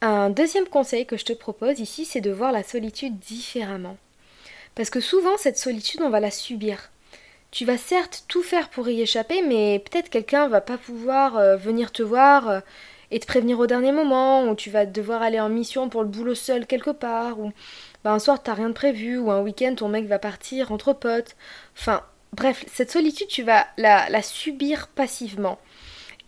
Un 0.00 0.30
deuxième 0.30 0.66
conseil 0.66 1.06
que 1.06 1.16
je 1.16 1.24
te 1.24 1.32
propose 1.32 1.78
ici, 1.78 2.04
c'est 2.04 2.20
de 2.20 2.30
voir 2.30 2.52
la 2.52 2.62
solitude 2.62 3.18
différemment. 3.18 3.96
Parce 4.74 4.90
que 4.90 5.00
souvent, 5.00 5.36
cette 5.36 5.58
solitude, 5.58 6.00
on 6.02 6.10
va 6.10 6.20
la 6.20 6.30
subir. 6.30 6.90
Tu 7.50 7.64
vas 7.64 7.76
certes 7.76 8.24
tout 8.28 8.42
faire 8.42 8.70
pour 8.70 8.88
y 8.88 9.02
échapper, 9.02 9.42
mais 9.42 9.78
peut-être 9.78 10.08
quelqu'un 10.08 10.48
va 10.48 10.60
pas 10.60 10.78
pouvoir 10.78 11.36
euh, 11.36 11.56
venir 11.56 11.92
te 11.92 12.02
voir 12.02 12.48
euh, 12.48 12.60
et 13.10 13.20
te 13.20 13.26
prévenir 13.26 13.58
au 13.58 13.66
dernier 13.66 13.92
moment, 13.92 14.48
ou 14.48 14.54
tu 14.54 14.70
vas 14.70 14.86
devoir 14.86 15.20
aller 15.20 15.40
en 15.40 15.50
mission 15.50 15.90
pour 15.90 16.02
le 16.02 16.08
boulot 16.08 16.34
seul 16.34 16.66
quelque 16.66 16.90
part, 16.90 17.38
ou 17.38 17.52
bah, 18.04 18.12
un 18.12 18.18
soir 18.18 18.42
t'as 18.42 18.54
rien 18.54 18.68
de 18.68 18.74
prévu, 18.74 19.18
ou 19.18 19.30
un 19.30 19.42
week-end 19.42 19.74
ton 19.76 19.88
mec 19.88 20.06
va 20.06 20.18
partir 20.18 20.72
entre 20.72 20.94
potes. 20.94 21.36
Enfin, 21.76 22.02
Bref, 22.34 22.64
cette 22.72 22.90
solitude, 22.90 23.28
tu 23.28 23.42
vas 23.42 23.66
la, 23.76 24.22
subir 24.22 24.88
passivement. 24.88 25.58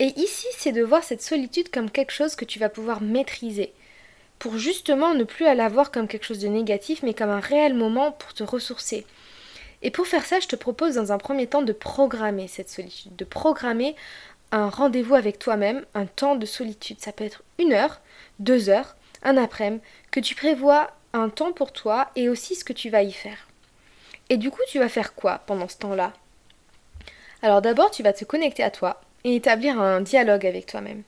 Et 0.00 0.12
ici, 0.18 0.46
c'est 0.58 0.72
de 0.72 0.82
voir 0.82 1.02
cette 1.02 1.22
solitude 1.22 1.70
comme 1.70 1.90
quelque 1.90 2.12
chose 2.12 2.34
que 2.36 2.44
tu 2.44 2.58
vas 2.58 2.68
pouvoir 2.68 3.00
maîtriser, 3.00 3.72
pour 4.44 4.58
justement 4.58 5.14
ne 5.14 5.24
plus 5.24 5.46
la 5.46 5.70
voir 5.70 5.90
comme 5.90 6.06
quelque 6.06 6.26
chose 6.26 6.40
de 6.40 6.48
négatif, 6.48 7.02
mais 7.02 7.14
comme 7.14 7.30
un 7.30 7.40
réel 7.40 7.72
moment 7.72 8.12
pour 8.12 8.34
te 8.34 8.42
ressourcer. 8.42 9.06
Et 9.80 9.90
pour 9.90 10.06
faire 10.06 10.26
ça, 10.26 10.38
je 10.38 10.46
te 10.46 10.54
propose 10.54 10.96
dans 10.96 11.12
un 11.12 11.16
premier 11.16 11.46
temps 11.46 11.62
de 11.62 11.72
programmer 11.72 12.46
cette 12.46 12.68
solitude, 12.68 13.16
de 13.16 13.24
programmer 13.24 13.96
un 14.52 14.68
rendez-vous 14.68 15.14
avec 15.14 15.38
toi-même, 15.38 15.86
un 15.94 16.04
temps 16.04 16.36
de 16.36 16.44
solitude. 16.44 17.00
Ça 17.00 17.10
peut 17.10 17.24
être 17.24 17.42
une 17.58 17.72
heure, 17.72 18.02
deux 18.38 18.68
heures, 18.68 18.96
un 19.22 19.38
après-midi, 19.38 19.82
que 20.10 20.20
tu 20.20 20.34
prévois 20.34 20.90
un 21.14 21.30
temps 21.30 21.52
pour 21.52 21.72
toi 21.72 22.10
et 22.14 22.28
aussi 22.28 22.54
ce 22.54 22.64
que 22.64 22.74
tu 22.74 22.90
vas 22.90 23.02
y 23.02 23.12
faire. 23.12 23.48
Et 24.28 24.36
du 24.36 24.50
coup, 24.50 24.60
tu 24.68 24.78
vas 24.78 24.90
faire 24.90 25.14
quoi 25.14 25.40
pendant 25.46 25.68
ce 25.68 25.78
temps-là? 25.78 26.12
Alors 27.40 27.62
d'abord, 27.62 27.90
tu 27.90 28.02
vas 28.02 28.12
te 28.12 28.26
connecter 28.26 28.62
à 28.62 28.70
toi 28.70 29.00
et 29.24 29.36
établir 29.36 29.80
un 29.80 30.02
dialogue 30.02 30.44
avec 30.44 30.66
toi-même. 30.66 31.02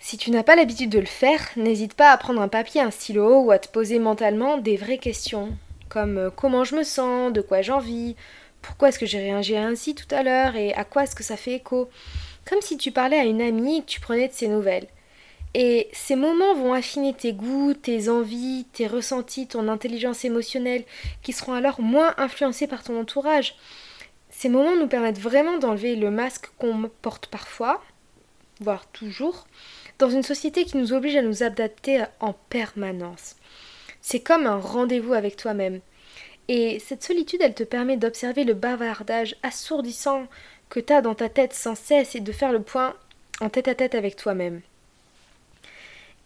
Si 0.00 0.16
tu 0.16 0.30
n'as 0.30 0.44
pas 0.44 0.54
l'habitude 0.54 0.90
de 0.90 1.00
le 1.00 1.06
faire, 1.06 1.40
n'hésite 1.56 1.94
pas 1.94 2.12
à 2.12 2.16
prendre 2.16 2.40
un 2.40 2.48
papier, 2.48 2.80
un 2.80 2.92
stylo 2.92 3.40
ou 3.40 3.50
à 3.50 3.58
te 3.58 3.68
poser 3.68 3.98
mentalement 3.98 4.56
des 4.56 4.76
vraies 4.76 4.98
questions, 4.98 5.56
comme 5.88 6.18
euh, 6.18 6.30
comment 6.30 6.62
je 6.62 6.76
me 6.76 6.84
sens, 6.84 7.32
de 7.32 7.40
quoi 7.40 7.62
j'ai 7.62 7.72
envie, 7.72 8.14
pourquoi 8.62 8.88
est-ce 8.88 8.98
que 8.98 9.06
j'ai 9.06 9.18
réagi 9.18 9.56
ainsi 9.56 9.96
tout 9.96 10.06
à 10.14 10.22
l'heure 10.22 10.54
et 10.54 10.72
à 10.72 10.84
quoi 10.84 11.02
est-ce 11.02 11.16
que 11.16 11.24
ça 11.24 11.36
fait 11.36 11.54
écho, 11.54 11.90
comme 12.48 12.60
si 12.60 12.78
tu 12.78 12.92
parlais 12.92 13.18
à 13.18 13.24
une 13.24 13.42
amie 13.42 13.78
et 13.78 13.80
que 13.80 13.86
tu 13.86 14.00
prenais 14.00 14.28
de 14.28 14.32
ses 14.32 14.48
nouvelles. 14.48 14.86
Et 15.54 15.88
ces 15.92 16.14
moments 16.14 16.54
vont 16.54 16.74
affiner 16.74 17.12
tes 17.12 17.32
goûts, 17.32 17.74
tes 17.74 18.08
envies, 18.08 18.66
tes 18.72 18.86
ressentis, 18.86 19.48
ton 19.48 19.66
intelligence 19.66 20.24
émotionnelle, 20.24 20.84
qui 21.22 21.32
seront 21.32 21.54
alors 21.54 21.80
moins 21.80 22.14
influencés 22.18 22.68
par 22.68 22.84
ton 22.84 23.00
entourage. 23.00 23.56
Ces 24.30 24.48
moments 24.48 24.76
nous 24.76 24.88
permettent 24.88 25.18
vraiment 25.18 25.58
d'enlever 25.58 25.96
le 25.96 26.10
masque 26.10 26.50
qu'on 26.58 26.88
porte 27.02 27.26
parfois, 27.26 27.82
voire 28.60 28.86
toujours, 28.88 29.46
dans 29.98 30.10
une 30.10 30.22
société 30.22 30.64
qui 30.64 30.76
nous 30.76 30.92
oblige 30.92 31.16
à 31.16 31.22
nous 31.22 31.42
adapter 31.42 32.04
en 32.20 32.32
permanence. 32.32 33.36
C'est 34.00 34.20
comme 34.20 34.46
un 34.46 34.58
rendez-vous 34.58 35.14
avec 35.14 35.36
toi-même. 35.36 35.80
Et 36.48 36.78
cette 36.78 37.04
solitude, 37.04 37.42
elle 37.42 37.54
te 37.54 37.64
permet 37.64 37.96
d'observer 37.96 38.44
le 38.44 38.54
bavardage 38.54 39.36
assourdissant 39.42 40.26
que 40.70 40.80
tu 40.80 40.92
as 40.92 41.02
dans 41.02 41.14
ta 41.14 41.28
tête 41.28 41.52
sans 41.52 41.74
cesse 41.74 42.14
et 42.14 42.20
de 42.20 42.32
faire 42.32 42.52
le 42.52 42.62
point 42.62 42.94
en 43.40 43.50
tête 43.50 43.68
à 43.68 43.74
tête 43.74 43.94
avec 43.94 44.16
toi-même. 44.16 44.60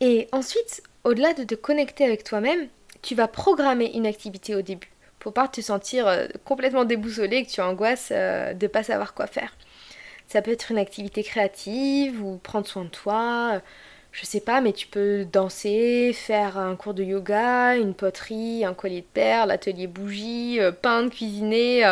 Et 0.00 0.28
ensuite, 0.32 0.82
au-delà 1.04 1.32
de 1.35 1.44
te 1.44 1.54
connecter 1.54 2.04
avec 2.04 2.24
toi-même, 2.24 2.68
tu 3.02 3.14
vas 3.14 3.28
programmer 3.28 3.90
une 3.94 4.06
activité 4.06 4.54
au 4.54 4.62
début 4.62 4.90
pour 5.18 5.32
pas 5.32 5.46
te 5.46 5.61
sentir 5.61 6.08
euh, 6.08 6.26
complètement 6.44 6.85
déboussolé 6.85 7.38
et 7.38 7.46
que 7.46 7.50
tu 7.50 7.61
angoisses 7.61 8.08
euh, 8.11 8.54
de 8.54 8.66
pas 8.66 8.82
savoir 8.82 9.14
quoi 9.14 9.28
faire. 9.28 9.56
Ça 10.33 10.42
peut 10.42 10.53
être 10.53 10.71
une 10.71 10.79
activité 10.79 11.23
créative 11.23 12.23
ou 12.25 12.38
prendre 12.38 12.66
soin 12.66 12.85
de 12.85 12.88
toi, 12.88 13.53
euh, 13.55 13.61
je 14.12 14.25
sais 14.25 14.40
pas, 14.40 14.61
mais 14.61 14.73
tu 14.73 14.87
peux 14.87 15.27
danser, 15.31 16.12
faire 16.14 16.59
un 16.59 16.77
cours 16.77 16.95
de 16.95 17.03
yoga, 17.03 17.77
une 17.77 17.95
poterie, 17.95 18.64
un 18.64 18.75
collier 18.75 19.03
de 19.03 19.07
perles, 19.07 19.51
atelier 19.51 19.87
bougie, 19.87 20.59
peindre, 20.83 21.11
cuisiner, 21.11 21.85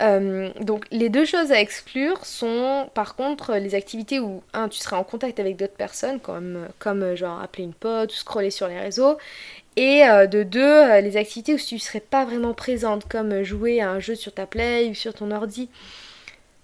euh, 0.00 0.50
donc 0.60 0.86
les 0.90 1.10
deux 1.10 1.26
choses 1.26 1.52
à 1.52 1.60
exclure 1.60 2.24
sont 2.24 2.88
par 2.94 3.16
contre 3.16 3.56
les 3.56 3.74
activités 3.74 4.18
où 4.18 4.42
un 4.54 4.68
tu 4.68 4.78
seras 4.78 4.96
en 4.96 5.04
contact 5.04 5.38
avec 5.38 5.56
d'autres 5.56 5.74
personnes 5.74 6.20
comme, 6.20 6.68
comme 6.78 7.02
euh, 7.02 7.16
genre 7.16 7.40
appeler 7.40 7.64
une 7.64 7.74
pote 7.74 8.10
ou 8.10 8.16
scroller 8.16 8.50
sur 8.50 8.66
les 8.68 8.78
réseaux 8.78 9.18
et 9.76 10.04
euh, 10.04 10.26
de 10.26 10.42
deux 10.42 11.00
les 11.00 11.16
activités 11.18 11.52
où 11.54 11.58
tu 11.58 11.78
serais 11.78 12.00
pas 12.00 12.24
vraiment 12.24 12.54
présente 12.54 13.06
comme 13.08 13.42
jouer 13.42 13.82
à 13.82 13.90
un 13.90 14.00
jeu 14.00 14.14
sur 14.14 14.32
ta 14.32 14.46
play 14.46 14.88
ou 14.88 14.94
sur 14.94 15.12
ton 15.12 15.30
ordi. 15.30 15.68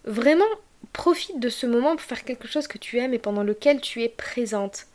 Vraiment 0.05 0.45
profite 0.93 1.41
de 1.41 1.49
ce 1.49 1.67
moment 1.67 1.97
pour 1.97 2.03
faire 2.03 2.25
quelque 2.25 2.49
chose 2.49 2.67
que 2.67 2.79
tu 2.79 2.99
aimes 2.99 3.15
et 3.15 3.19
pendant 3.19 3.43
lequel 3.43 3.81
tu 3.81 4.03
es 4.03 4.09
présente. 4.09 4.87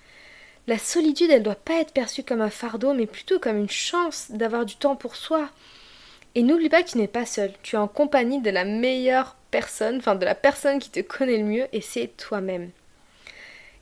La 0.68 0.78
solitude, 0.78 1.32
elle 1.32 1.44
doit 1.44 1.56
pas 1.56 1.82
être 1.82 1.94
perçue 1.94 2.24
comme 2.24 2.42
un 2.42 2.50
fardeau, 2.50 2.94
mais 2.94 3.08
plutôt 3.08 3.40
comme 3.40 3.58
une 3.58 3.70
chance 3.70 4.28
d'avoir 4.30 4.66
du 4.66 4.76
temps 4.76 4.96
pour 4.96 5.16
soi, 5.16 5.50
et 6.36 6.44
n'oublie 6.44 6.70
pas 6.70 6.84
que 6.84 6.92
tu 6.92 6.98
n'es 6.98 7.08
pas 7.08 7.26
seul, 7.26 7.52
tu 7.64 7.76
es 7.76 7.80
en 7.80 7.88
compagnie 7.88 8.40
de 8.40 8.50
la 8.50 8.64
meilleure 8.64 9.36
personne, 9.50 9.98
enfin 9.98 10.16
de 10.16 10.26
la 10.26 10.36
personne 10.36 10.80
qui 10.80 10.90
te 10.90 11.02
connaît 11.02 11.38
le 11.38 11.44
mieux, 11.44 11.68
et 11.74 11.82
c'est 11.82 12.16
toi-même. 12.16 12.70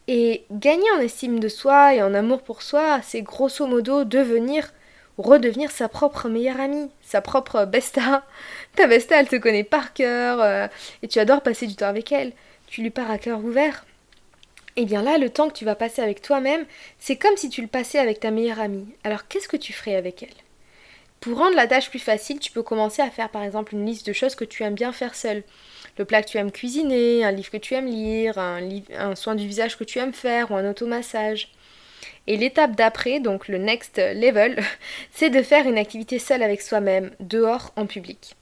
Et 0.07 0.45
gagner 0.49 0.89
en 0.95 0.99
estime 0.99 1.39
de 1.39 1.49
soi 1.49 1.93
et 1.93 2.01
en 2.01 2.15
amour 2.15 2.41
pour 2.41 2.63
soi, 2.63 3.01
c'est 3.03 3.21
grosso 3.21 3.67
modo 3.67 4.05
devenir 4.05 4.71
redevenir 5.27 5.71
sa 5.71 5.89
propre 5.89 6.29
meilleure 6.29 6.59
amie, 6.59 6.89
sa 7.01 7.21
propre 7.21 7.65
besta. 7.65 8.25
Ta 8.75 8.87
besta, 8.87 9.19
elle 9.19 9.27
te 9.27 9.35
connaît 9.35 9.63
par 9.63 9.93
cœur 9.93 10.41
euh, 10.41 10.67
et 11.03 11.07
tu 11.07 11.19
adores 11.19 11.41
passer 11.41 11.67
du 11.67 11.75
temps 11.75 11.87
avec 11.87 12.11
elle. 12.11 12.33
Tu 12.67 12.81
lui 12.81 12.89
pars 12.89 13.09
à 13.09 13.17
cœur 13.17 13.43
ouvert. 13.43 13.85
Et 14.75 14.83
eh 14.83 14.85
bien 14.85 15.01
là, 15.01 15.17
le 15.17 15.29
temps 15.29 15.49
que 15.49 15.53
tu 15.53 15.65
vas 15.65 15.75
passer 15.75 16.01
avec 16.01 16.21
toi-même, 16.21 16.65
c'est 16.99 17.17
comme 17.17 17.35
si 17.35 17.49
tu 17.49 17.61
le 17.61 17.67
passais 17.67 17.99
avec 17.99 18.21
ta 18.21 18.31
meilleure 18.31 18.59
amie. 18.59 18.87
Alors 19.03 19.27
qu'est-ce 19.27 19.49
que 19.49 19.57
tu 19.57 19.73
ferais 19.73 19.95
avec 19.95 20.23
elle? 20.23 20.29
Pour 21.19 21.37
rendre 21.37 21.55
la 21.55 21.67
tâche 21.67 21.89
plus 21.89 21.99
facile, 21.99 22.39
tu 22.39 22.51
peux 22.51 22.63
commencer 22.63 23.01
à 23.01 23.09
faire 23.09 23.29
par 23.29 23.43
exemple 23.43 23.73
une 23.73 23.85
liste 23.85 24.07
de 24.07 24.13
choses 24.13 24.35
que 24.35 24.45
tu 24.45 24.63
aimes 24.63 24.75
bien 24.75 24.93
faire 24.93 25.15
seul. 25.15 25.43
Le 25.97 26.05
plat 26.05 26.23
que 26.23 26.29
tu 26.29 26.37
aimes 26.37 26.51
cuisiner, 26.51 27.25
un 27.25 27.31
livre 27.31 27.51
que 27.51 27.57
tu 27.57 27.73
aimes 27.73 27.87
lire, 27.87 28.37
un, 28.37 29.15
soin 29.15 29.35
du 29.35 29.45
visage 29.45 29.77
que 29.77 29.83
tu 29.83 29.99
aimes 29.99 30.13
faire 30.13 30.51
ou 30.51 30.55
un 30.55 30.69
automassage. 30.69 31.51
Et 32.29 32.37
l'étape 32.37 32.75
d'après, 32.75 33.19
donc 33.19 33.47
le 33.47 33.57
next 33.57 33.97
level, 33.97 34.63
c'est 35.11 35.31
de 35.31 35.41
faire 35.41 35.67
une 35.67 35.79
activité 35.79 36.19
seule 36.19 36.43
avec 36.43 36.61
soi-même, 36.61 37.09
dehors 37.19 37.73
en 37.75 37.87
public. 37.87 38.35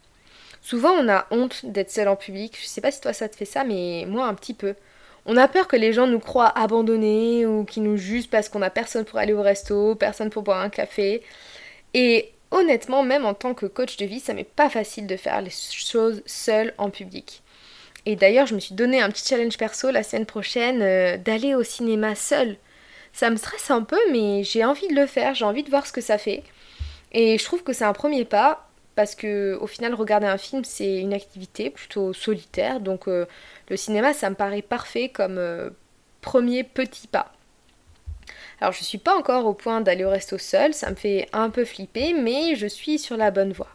Souvent 0.62 0.91
on 0.91 1.08
a 1.08 1.26
honte 1.32 1.65
d'être 1.65 1.89
seul 1.89 2.10
en 2.10 2.17
public, 2.17 2.58
je 2.62 2.67
sais 2.67 2.82
pas 2.82 2.91
si 2.91 3.00
toi 3.00 3.13
ça 3.13 3.30
te 3.30 3.38
fait 3.38 3.45
ça, 3.45 3.63
mais 3.63 4.04
moi 4.06 4.28
un 4.28 4.34
petit 4.34 4.54
peu. 4.54 4.76
On 5.26 5.38
a 5.38 5.47
peur 5.47 5.69
que 5.69 5.78
les 5.78 5.93
gens 5.93 6.06
nous 6.06 6.19
croient 6.19 6.52
abandonnés 6.60 7.45
ou 7.45 7.63
qu'ils 7.63 7.84
nous 7.84 7.95
jugent 7.95 8.30
parce 8.30 8.50
qu'on 8.50 8.62
a 8.62 8.69
personne 8.69 9.06
pour 9.06 9.19
aller 9.19 9.32
au 9.32 9.41
resto, 9.41 9.95
personne 9.95 10.30
pour 10.30 10.43
boire 10.43 10.62
un 10.62 10.69
café. 10.69 11.21
Et 11.93 12.34
honnêtement, 12.52 13.04
même 13.04 13.26
en 13.26 13.34
tant 13.34 13.54
que 13.54 13.65
coach 13.67 13.95
de 13.95 14.06
vie, 14.06 14.19
ça 14.19 14.34
m'est 14.34 14.43
pas 14.43 14.69
facile 14.69 15.08
de 15.08 15.15
faire 15.15 15.41
les 15.41 15.50
choses 15.50 16.23
seule 16.26 16.73
en 16.78 16.89
public. 16.89 17.41
Et 18.06 18.17
d'ailleurs, 18.17 18.47
je 18.47 18.56
me 18.56 18.60
suis 18.60 18.76
donné 18.76 19.02
un 19.02 19.10
petit 19.10 19.26
challenge 19.26 19.58
perso 19.58 19.91
la 19.91 20.04
semaine 20.04 20.26
prochaine 20.26 20.82
euh, 20.82 21.17
d'aller 21.17 21.56
au 21.56 21.63
cinéma 21.63 22.15
seule. 22.15 22.58
Ça 23.13 23.30
me 23.30 23.36
stresse 23.36 23.72
un 23.72 23.84
peu, 23.84 24.00
mais 24.12 24.43
j'ai 24.43 24.63
envie 24.63 24.88
de 24.88 24.96
le 24.96 25.06
faire, 25.06 25.34
j'ai 25.34 25.46
envie 25.46 25.63
de 25.63 25.70
voir 25.70 25.88
ce 25.88 25.93
que 25.93 26.02
ça 26.02 26.17
fait. 26.17 26.43
Et 27.12 27.38
je 27.38 27.43
trouve 27.46 27.63
que 27.63 27.74
c'est 27.74 27.86
un 27.86 27.93
premier 27.93 28.26
pas 28.26 28.67
parce 28.96 29.13
que 29.15 29.58
au 29.62 29.67
final, 29.67 29.93
regarder 29.93 30.28
un 30.28 30.38
film, 30.38 30.63
c'est 30.63 30.98
une 30.98 31.13
activité 31.13 31.70
plutôt 31.70 32.13
solitaire. 32.13 32.80
Donc 32.80 33.08
euh, 33.08 33.26
le 33.70 33.78
cinéma, 33.78 34.13
ça 34.13 34.30
me 34.30 34.36
paraît 34.36 34.62
parfait 34.62 35.10
comme 35.10 35.38
euh, 35.38 35.70
premier 36.22 36.63
petit 36.63 37.08
pas. 37.08 37.32
Alors 38.60 38.74
je 38.74 38.84
suis 38.84 38.98
pas 38.98 39.15
encore 39.15 39.46
au 39.46 39.54
point 39.54 39.82
d'aller 39.82 40.04
au 40.04 40.10
resto 40.10 40.38
seul, 40.38 40.74
ça 40.74 40.89
me 40.89 40.96
fait 40.96 41.30
un 41.32 41.50
peu 41.50 41.63
flipper, 41.63 42.13
mais 42.13 42.56
je 42.56 42.65
suis 42.65 42.98
sur 42.98 43.15
la 43.17 43.30
bonne 43.30 43.54
voie. 43.54 43.70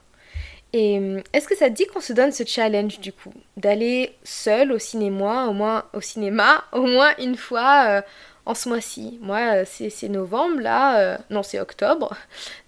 Et 0.72 0.98
hum, 0.98 1.22
est-ce 1.32 1.46
que 1.46 1.56
ça 1.56 1.68
te 1.68 1.74
dit 1.74 1.86
qu'on 1.86 2.00
se 2.00 2.12
donne 2.12 2.32
ce 2.32 2.44
challenge 2.44 2.98
du 2.98 3.12
coup? 3.12 3.32
D'aller 3.56 4.16
seul 4.24 4.72
au 4.72 4.78
cinéma, 4.78 5.46
au 5.46 5.52
moins 5.52 5.84
au 5.92 6.00
cinéma, 6.00 6.64
au 6.72 6.82
moins 6.82 7.14
une 7.18 7.36
fois 7.36 7.84
euh, 7.88 8.02
en 8.46 8.54
ce 8.54 8.68
mois-ci. 8.68 9.18
Moi, 9.22 9.38
euh, 9.38 9.64
c'est 9.66 10.08
novembre 10.08 10.60
là, 10.60 10.98
euh, 11.00 11.18
non 11.30 11.42
c'est 11.42 11.60
octobre. 11.60 12.14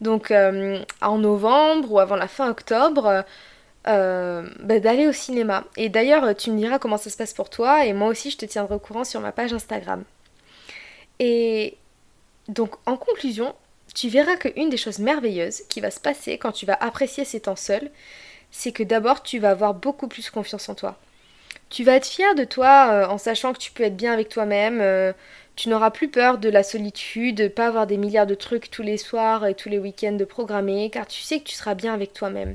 Donc 0.01 0.31
hum, 0.31 0.85
en 1.01 1.19
novembre 1.19 1.93
ou 1.93 1.99
avant 1.99 2.17
la 2.17 2.29
fin 2.29 2.51
octobre, 2.51 3.25
bah, 3.85 4.43
d'aller 4.81 5.07
au 5.07 5.13
cinéma. 5.13 5.65
Et 5.77 5.89
d'ailleurs, 5.89 6.35
tu 6.37 6.51
me 6.51 6.59
diras 6.59 6.79
comment 6.79 6.97
ça 6.97 7.11
se 7.11 7.17
passe 7.17 7.35
pour 7.35 7.51
toi, 7.51 7.85
et 7.85 7.93
moi 7.93 8.09
aussi 8.09 8.31
je 8.31 8.39
te 8.39 8.47
tiendrai 8.47 8.75
au 8.75 8.79
courant 8.79 9.05
sur 9.05 9.21
ma 9.21 9.33
page 9.33 9.53
Instagram. 9.53 10.05
Et 11.21 11.77
donc 12.49 12.77
en 12.87 12.97
conclusion, 12.97 13.55
tu 13.95 14.09
verras 14.09 14.37
qu'une 14.37 14.71
des 14.71 14.77
choses 14.77 14.99
merveilleuses 14.99 15.63
qui 15.69 15.81
va 15.81 15.91
se 15.91 16.01
passer 16.01 16.39
quand 16.39 16.53
tu 16.53 16.67
vas 16.67 16.77
apprécier 16.81 17.25
ces 17.25 17.41
temps 17.41 17.57
seuls, 17.57 17.91
c'est 18.51 18.73
que 18.73 18.83
d'abord 18.83 19.23
tu 19.23 19.39
vas 19.39 19.51
avoir 19.51 19.75
beaucoup 19.75 20.09
plus 20.09 20.31
confiance 20.31 20.69
en 20.69 20.75
toi. 20.75 20.97
Tu 21.75 21.83
vas 21.83 21.97
être 21.97 22.07
fier 22.07 22.37
de 22.37 22.45
toi 22.45 22.89
euh, 22.93 23.07
en 23.09 23.19
sachant 23.19 23.53
que 23.53 23.59
tu 23.59 23.73
peux 23.73 23.83
être 23.83 23.97
bien 23.97 24.13
avec 24.13 24.29
toi-même, 24.29 24.81
euh, 24.81 25.13
tu 25.57 25.69
n'auras 25.69 25.91
plus 25.91 26.07
peur 26.07 26.39
de 26.39 26.49
la 26.49 26.63
solitude, 26.63 27.35
de 27.35 27.49
pas 27.49 27.67
avoir 27.67 27.89
des 27.89 27.97
milliards 27.97 28.29
de 28.29 28.37
trucs 28.37 28.71
tous 28.71 28.85
les 28.85 28.97
soirs 28.97 29.45
et 29.45 29.57
tous 29.57 29.69
les 29.69 29.81
week-ends 29.81 30.13
de 30.13 30.25
programmer, 30.25 30.89
car 30.91 31.05
tu 31.05 31.21
sais 31.21 31.41
que 31.41 31.49
tu 31.49 31.57
seras 31.57 31.75
bien 31.75 31.93
avec 31.93 32.13
toi-même. 32.13 32.55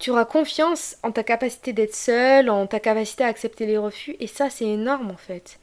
Tu 0.00 0.10
auras 0.10 0.24
confiance 0.24 0.96
en 1.04 1.12
ta 1.12 1.22
capacité 1.22 1.72
d'être 1.72 1.94
seul, 1.94 2.50
en 2.50 2.66
ta 2.66 2.80
capacité 2.80 3.22
à 3.22 3.28
accepter 3.28 3.66
les 3.66 3.78
refus, 3.78 4.16
et 4.18 4.26
ça 4.26 4.50
c'est 4.50 4.66
énorme 4.66 5.12
en 5.12 5.16
fait. 5.16 5.60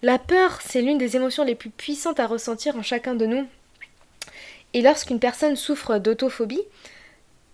La 0.00 0.18
peur, 0.18 0.60
c'est 0.62 0.80
l'une 0.80 0.96
des 0.96 1.16
émotions 1.16 1.44
les 1.44 1.54
plus 1.54 1.68
puissantes 1.68 2.18
à 2.18 2.26
ressentir 2.26 2.76
en 2.76 2.82
chacun 2.82 3.14
de 3.14 3.26
nous. 3.26 3.46
Et 4.72 4.80
lorsqu'une 4.80 5.20
personne 5.20 5.54
souffre 5.54 5.98
d'autophobie, 5.98 6.64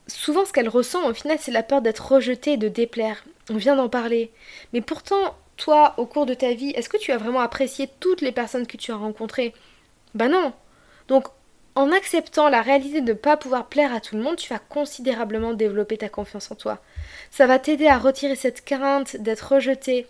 souvent 0.07 0.45
ce 0.45 0.53
qu'elle 0.53 0.69
ressent 0.69 1.05
au 1.11 1.15
final, 1.15 1.39
c'est 1.41 1.51
la 1.51 1.65
peur 1.65 1.83
d'être 1.83 2.13
rejetée, 2.13 2.57
de 2.57 2.69
déplaire. 2.69 3.25
On 3.51 3.57
vient 3.57 3.77
d'en 3.77 3.89
parler. 3.89 4.31
Mais 4.73 4.81
pourtant, 4.81 5.37
toi, 5.57 5.95
au 5.97 6.07
cours 6.07 6.27
de 6.27 6.35
ta 6.35 6.53
vie, 6.55 6.71
est-ce 6.71 6.89
que 6.89 6.97
tu 6.97 7.13
as 7.13 7.19
vraiment 7.19 7.41
apprécié 7.41 7.89
toutes 8.01 8.21
les 8.21 8.33
personnes 8.33 8.67
que 8.67 8.77
tu 8.77 8.93
as 8.93 8.97
rencontrées? 8.97 9.55
Ben 10.15 10.29
non. 10.29 10.53
Donc, 11.09 11.29
en 11.75 11.93
acceptant 11.93 12.49
la 12.49 12.63
réalité 12.63 13.01
de 13.01 13.13
ne 13.13 13.17
pas 13.17 13.37
pouvoir 13.37 13.67
plaire 13.67 13.95
à 13.95 14.01
tout 14.01 14.17
le 14.17 14.23
monde, 14.23 14.37
tu 14.37 14.53
vas 14.53 14.59
considérablement 14.59 15.55
développer 15.55 15.97
ta 15.97 16.09
confiance 16.09 16.51
en 16.51 16.57
toi. 16.57 16.79
Ça 17.31 17.47
va 17.47 17.59
t'aider 17.59 17.87
à 17.87 17.99
retirer 17.99 18.35
cette 18.37 18.65
crainte 18.65 19.17
d'être 19.17 19.53
rejeté, 19.55 20.07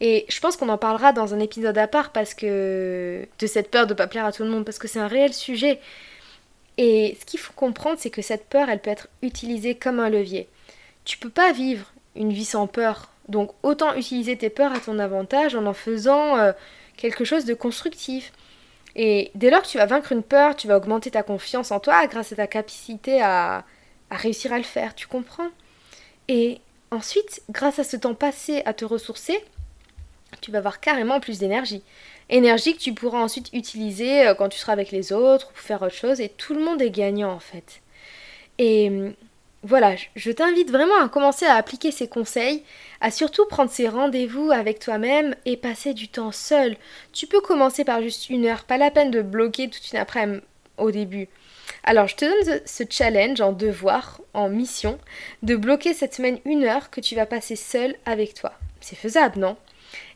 et 0.00 0.26
je 0.28 0.40
pense 0.40 0.56
qu'on 0.56 0.68
en 0.68 0.78
parlera 0.78 1.12
dans 1.12 1.32
un 1.32 1.40
épisode 1.40 1.78
à 1.78 1.86
part 1.86 2.12
parce 2.12 2.34
que 2.34 3.26
de 3.38 3.46
cette 3.46 3.70
peur 3.70 3.86
de 3.86 3.94
ne 3.94 3.96
pas 3.96 4.06
plaire 4.06 4.26
à 4.26 4.32
tout 4.32 4.42
le 4.42 4.50
monde, 4.50 4.64
parce 4.64 4.78
que 4.78 4.88
c'est 4.88 4.98
un 4.98 5.08
réel 5.08 5.32
sujet. 5.32 5.80
Et 6.76 7.16
ce 7.18 7.24
qu'il 7.24 7.40
faut 7.40 7.54
comprendre, 7.54 7.96
c'est 7.98 8.10
que 8.10 8.20
cette 8.20 8.46
peur, 8.46 8.68
elle 8.68 8.80
peut 8.80 8.90
être 8.90 9.08
utilisée 9.22 9.74
comme 9.74 10.00
un 10.00 10.10
levier. 10.10 10.48
Tu 11.06 11.16
peux 11.16 11.30
pas 11.30 11.52
vivre 11.52 11.92
une 12.16 12.32
vie 12.32 12.44
sans 12.44 12.66
peur. 12.66 13.10
Donc 13.28 13.52
autant 13.62 13.94
utiliser 13.94 14.36
tes 14.36 14.50
peurs 14.50 14.72
à 14.72 14.80
ton 14.80 14.98
avantage 14.98 15.54
en 15.54 15.66
en 15.66 15.72
faisant 15.72 16.36
euh, 16.36 16.52
quelque 16.96 17.24
chose 17.24 17.44
de 17.44 17.54
constructif. 17.54 18.32
Et 18.94 19.30
dès 19.34 19.50
lors 19.50 19.62
que 19.62 19.68
tu 19.68 19.78
vas 19.78 19.86
vaincre 19.86 20.12
une 20.12 20.22
peur, 20.22 20.56
tu 20.56 20.68
vas 20.68 20.76
augmenter 20.76 21.10
ta 21.10 21.22
confiance 21.22 21.70
en 21.70 21.80
toi 21.80 22.06
grâce 22.06 22.32
à 22.32 22.36
ta 22.36 22.46
capacité 22.46 23.20
à, 23.20 23.64
à 24.10 24.16
réussir 24.16 24.52
à 24.52 24.58
le 24.58 24.64
faire, 24.64 24.94
tu 24.94 25.06
comprends? 25.06 25.48
Et 26.28 26.60
ensuite, 26.90 27.42
grâce 27.50 27.78
à 27.78 27.84
ce 27.84 27.96
temps 27.96 28.14
passé 28.14 28.62
à 28.64 28.72
te 28.72 28.84
ressourcer, 28.84 29.44
tu 30.40 30.50
vas 30.50 30.58
avoir 30.58 30.80
carrément 30.80 31.20
plus 31.20 31.38
d'énergie. 31.38 31.82
Énergie 32.28 32.74
que 32.74 32.80
tu 32.80 32.92
pourras 32.92 33.20
ensuite 33.20 33.50
utiliser 33.52 34.26
euh, 34.26 34.34
quand 34.34 34.48
tu 34.48 34.58
seras 34.58 34.72
avec 34.72 34.90
les 34.90 35.12
autres 35.12 35.50
ou 35.54 35.58
faire 35.58 35.82
autre 35.82 35.94
chose 35.94 36.20
et 36.20 36.28
tout 36.28 36.54
le 36.54 36.64
monde 36.64 36.82
est 36.82 36.90
gagnant 36.90 37.32
en 37.32 37.38
fait. 37.38 37.82
Et 38.58 38.88
hum, 38.88 39.14
voilà, 39.66 39.96
je 40.14 40.30
t'invite 40.30 40.70
vraiment 40.70 41.02
à 41.02 41.08
commencer 41.08 41.44
à 41.44 41.54
appliquer 41.54 41.90
ces 41.90 42.08
conseils, 42.08 42.62
à 43.00 43.10
surtout 43.10 43.46
prendre 43.46 43.70
ces 43.70 43.88
rendez-vous 43.88 44.52
avec 44.52 44.78
toi-même 44.78 45.34
et 45.44 45.56
passer 45.56 45.92
du 45.92 46.08
temps 46.08 46.32
seul. 46.32 46.76
Tu 47.12 47.26
peux 47.26 47.40
commencer 47.40 47.84
par 47.84 48.00
juste 48.00 48.30
une 48.30 48.46
heure, 48.46 48.64
pas 48.64 48.78
la 48.78 48.92
peine 48.92 49.10
de 49.10 49.22
bloquer 49.22 49.68
toute 49.68 49.90
une 49.92 49.98
après-midi 49.98 50.42
au 50.78 50.90
début. 50.90 51.28
Alors, 51.82 52.06
je 52.06 52.16
te 52.16 52.24
donne 52.24 52.60
ce 52.64 52.84
challenge 52.88 53.40
en 53.40 53.52
devoir, 53.52 54.20
en 54.34 54.48
mission, 54.48 54.98
de 55.42 55.56
bloquer 55.56 55.94
cette 55.94 56.14
semaine 56.14 56.38
une 56.44 56.64
heure 56.64 56.90
que 56.90 57.00
tu 57.00 57.16
vas 57.16 57.26
passer 57.26 57.56
seul 57.56 57.96
avec 58.04 58.34
toi. 58.34 58.52
C'est 58.80 58.96
faisable, 58.96 59.40
non? 59.40 59.56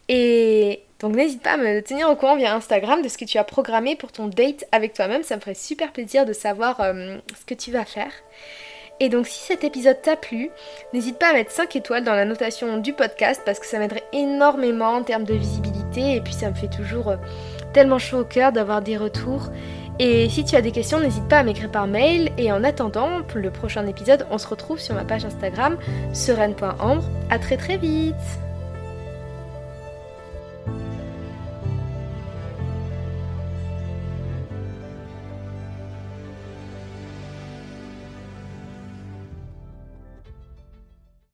Et 0.08 0.82
donc 0.98 1.14
n'hésite 1.14 1.42
pas 1.42 1.52
à 1.52 1.56
me 1.56 1.80
tenir 1.80 2.10
au 2.10 2.16
courant 2.16 2.36
via 2.36 2.54
Instagram 2.54 3.00
de 3.00 3.08
ce 3.08 3.16
que 3.16 3.24
tu 3.24 3.38
as 3.38 3.44
programmé 3.44 3.96
pour 3.96 4.12
ton 4.12 4.26
date 4.26 4.64
avec 4.70 4.92
toi-même. 4.92 5.22
Ça 5.22 5.36
me 5.36 5.40
ferait 5.40 5.54
super 5.54 5.92
plaisir 5.92 6.26
de 6.26 6.32
savoir 6.32 6.80
euh, 6.80 7.18
ce 7.38 7.44
que 7.46 7.54
tu 7.54 7.70
vas 7.70 7.84
faire. 7.84 8.12
Et 9.00 9.08
donc 9.08 9.26
si 9.26 9.40
cet 9.40 9.64
épisode 9.64 10.00
t'a 10.02 10.16
plu, 10.16 10.50
n'hésite 10.92 11.18
pas 11.18 11.30
à 11.30 11.32
mettre 11.32 11.50
5 11.50 11.74
étoiles 11.74 12.04
dans 12.04 12.14
la 12.14 12.26
notation 12.26 12.76
du 12.76 12.92
podcast 12.92 13.40
parce 13.44 13.58
que 13.58 13.66
ça 13.66 13.78
m'aiderait 13.78 14.04
énormément 14.12 14.92
en 14.92 15.02
termes 15.02 15.24
de 15.24 15.34
visibilité 15.34 16.16
et 16.16 16.20
puis 16.20 16.34
ça 16.34 16.50
me 16.50 16.54
fait 16.54 16.68
toujours 16.68 17.08
euh, 17.08 17.16
tellement 17.72 17.98
chaud 17.98 18.18
au 18.18 18.24
cœur 18.24 18.52
d'avoir 18.52 18.82
des 18.82 18.98
retours. 18.98 19.48
Et 19.98 20.28
si 20.30 20.44
tu 20.44 20.56
as 20.56 20.62
des 20.62 20.70
questions, 20.70 20.98
n'hésite 21.00 21.28
pas 21.28 21.38
à 21.38 21.42
m'écrire 21.42 21.70
par 21.70 21.86
mail. 21.86 22.32
Et 22.38 22.50
en 22.52 22.64
attendant, 22.64 23.22
pour 23.22 23.38
le 23.38 23.50
prochain 23.50 23.86
épisode, 23.86 24.26
on 24.30 24.38
se 24.38 24.46
retrouve 24.46 24.78
sur 24.78 24.94
ma 24.94 25.04
page 25.04 25.26
Instagram 25.26 25.76
sereine.ambre. 26.14 27.04
A 27.28 27.38
très 27.38 27.58
très 27.58 27.76
vite 27.76 28.14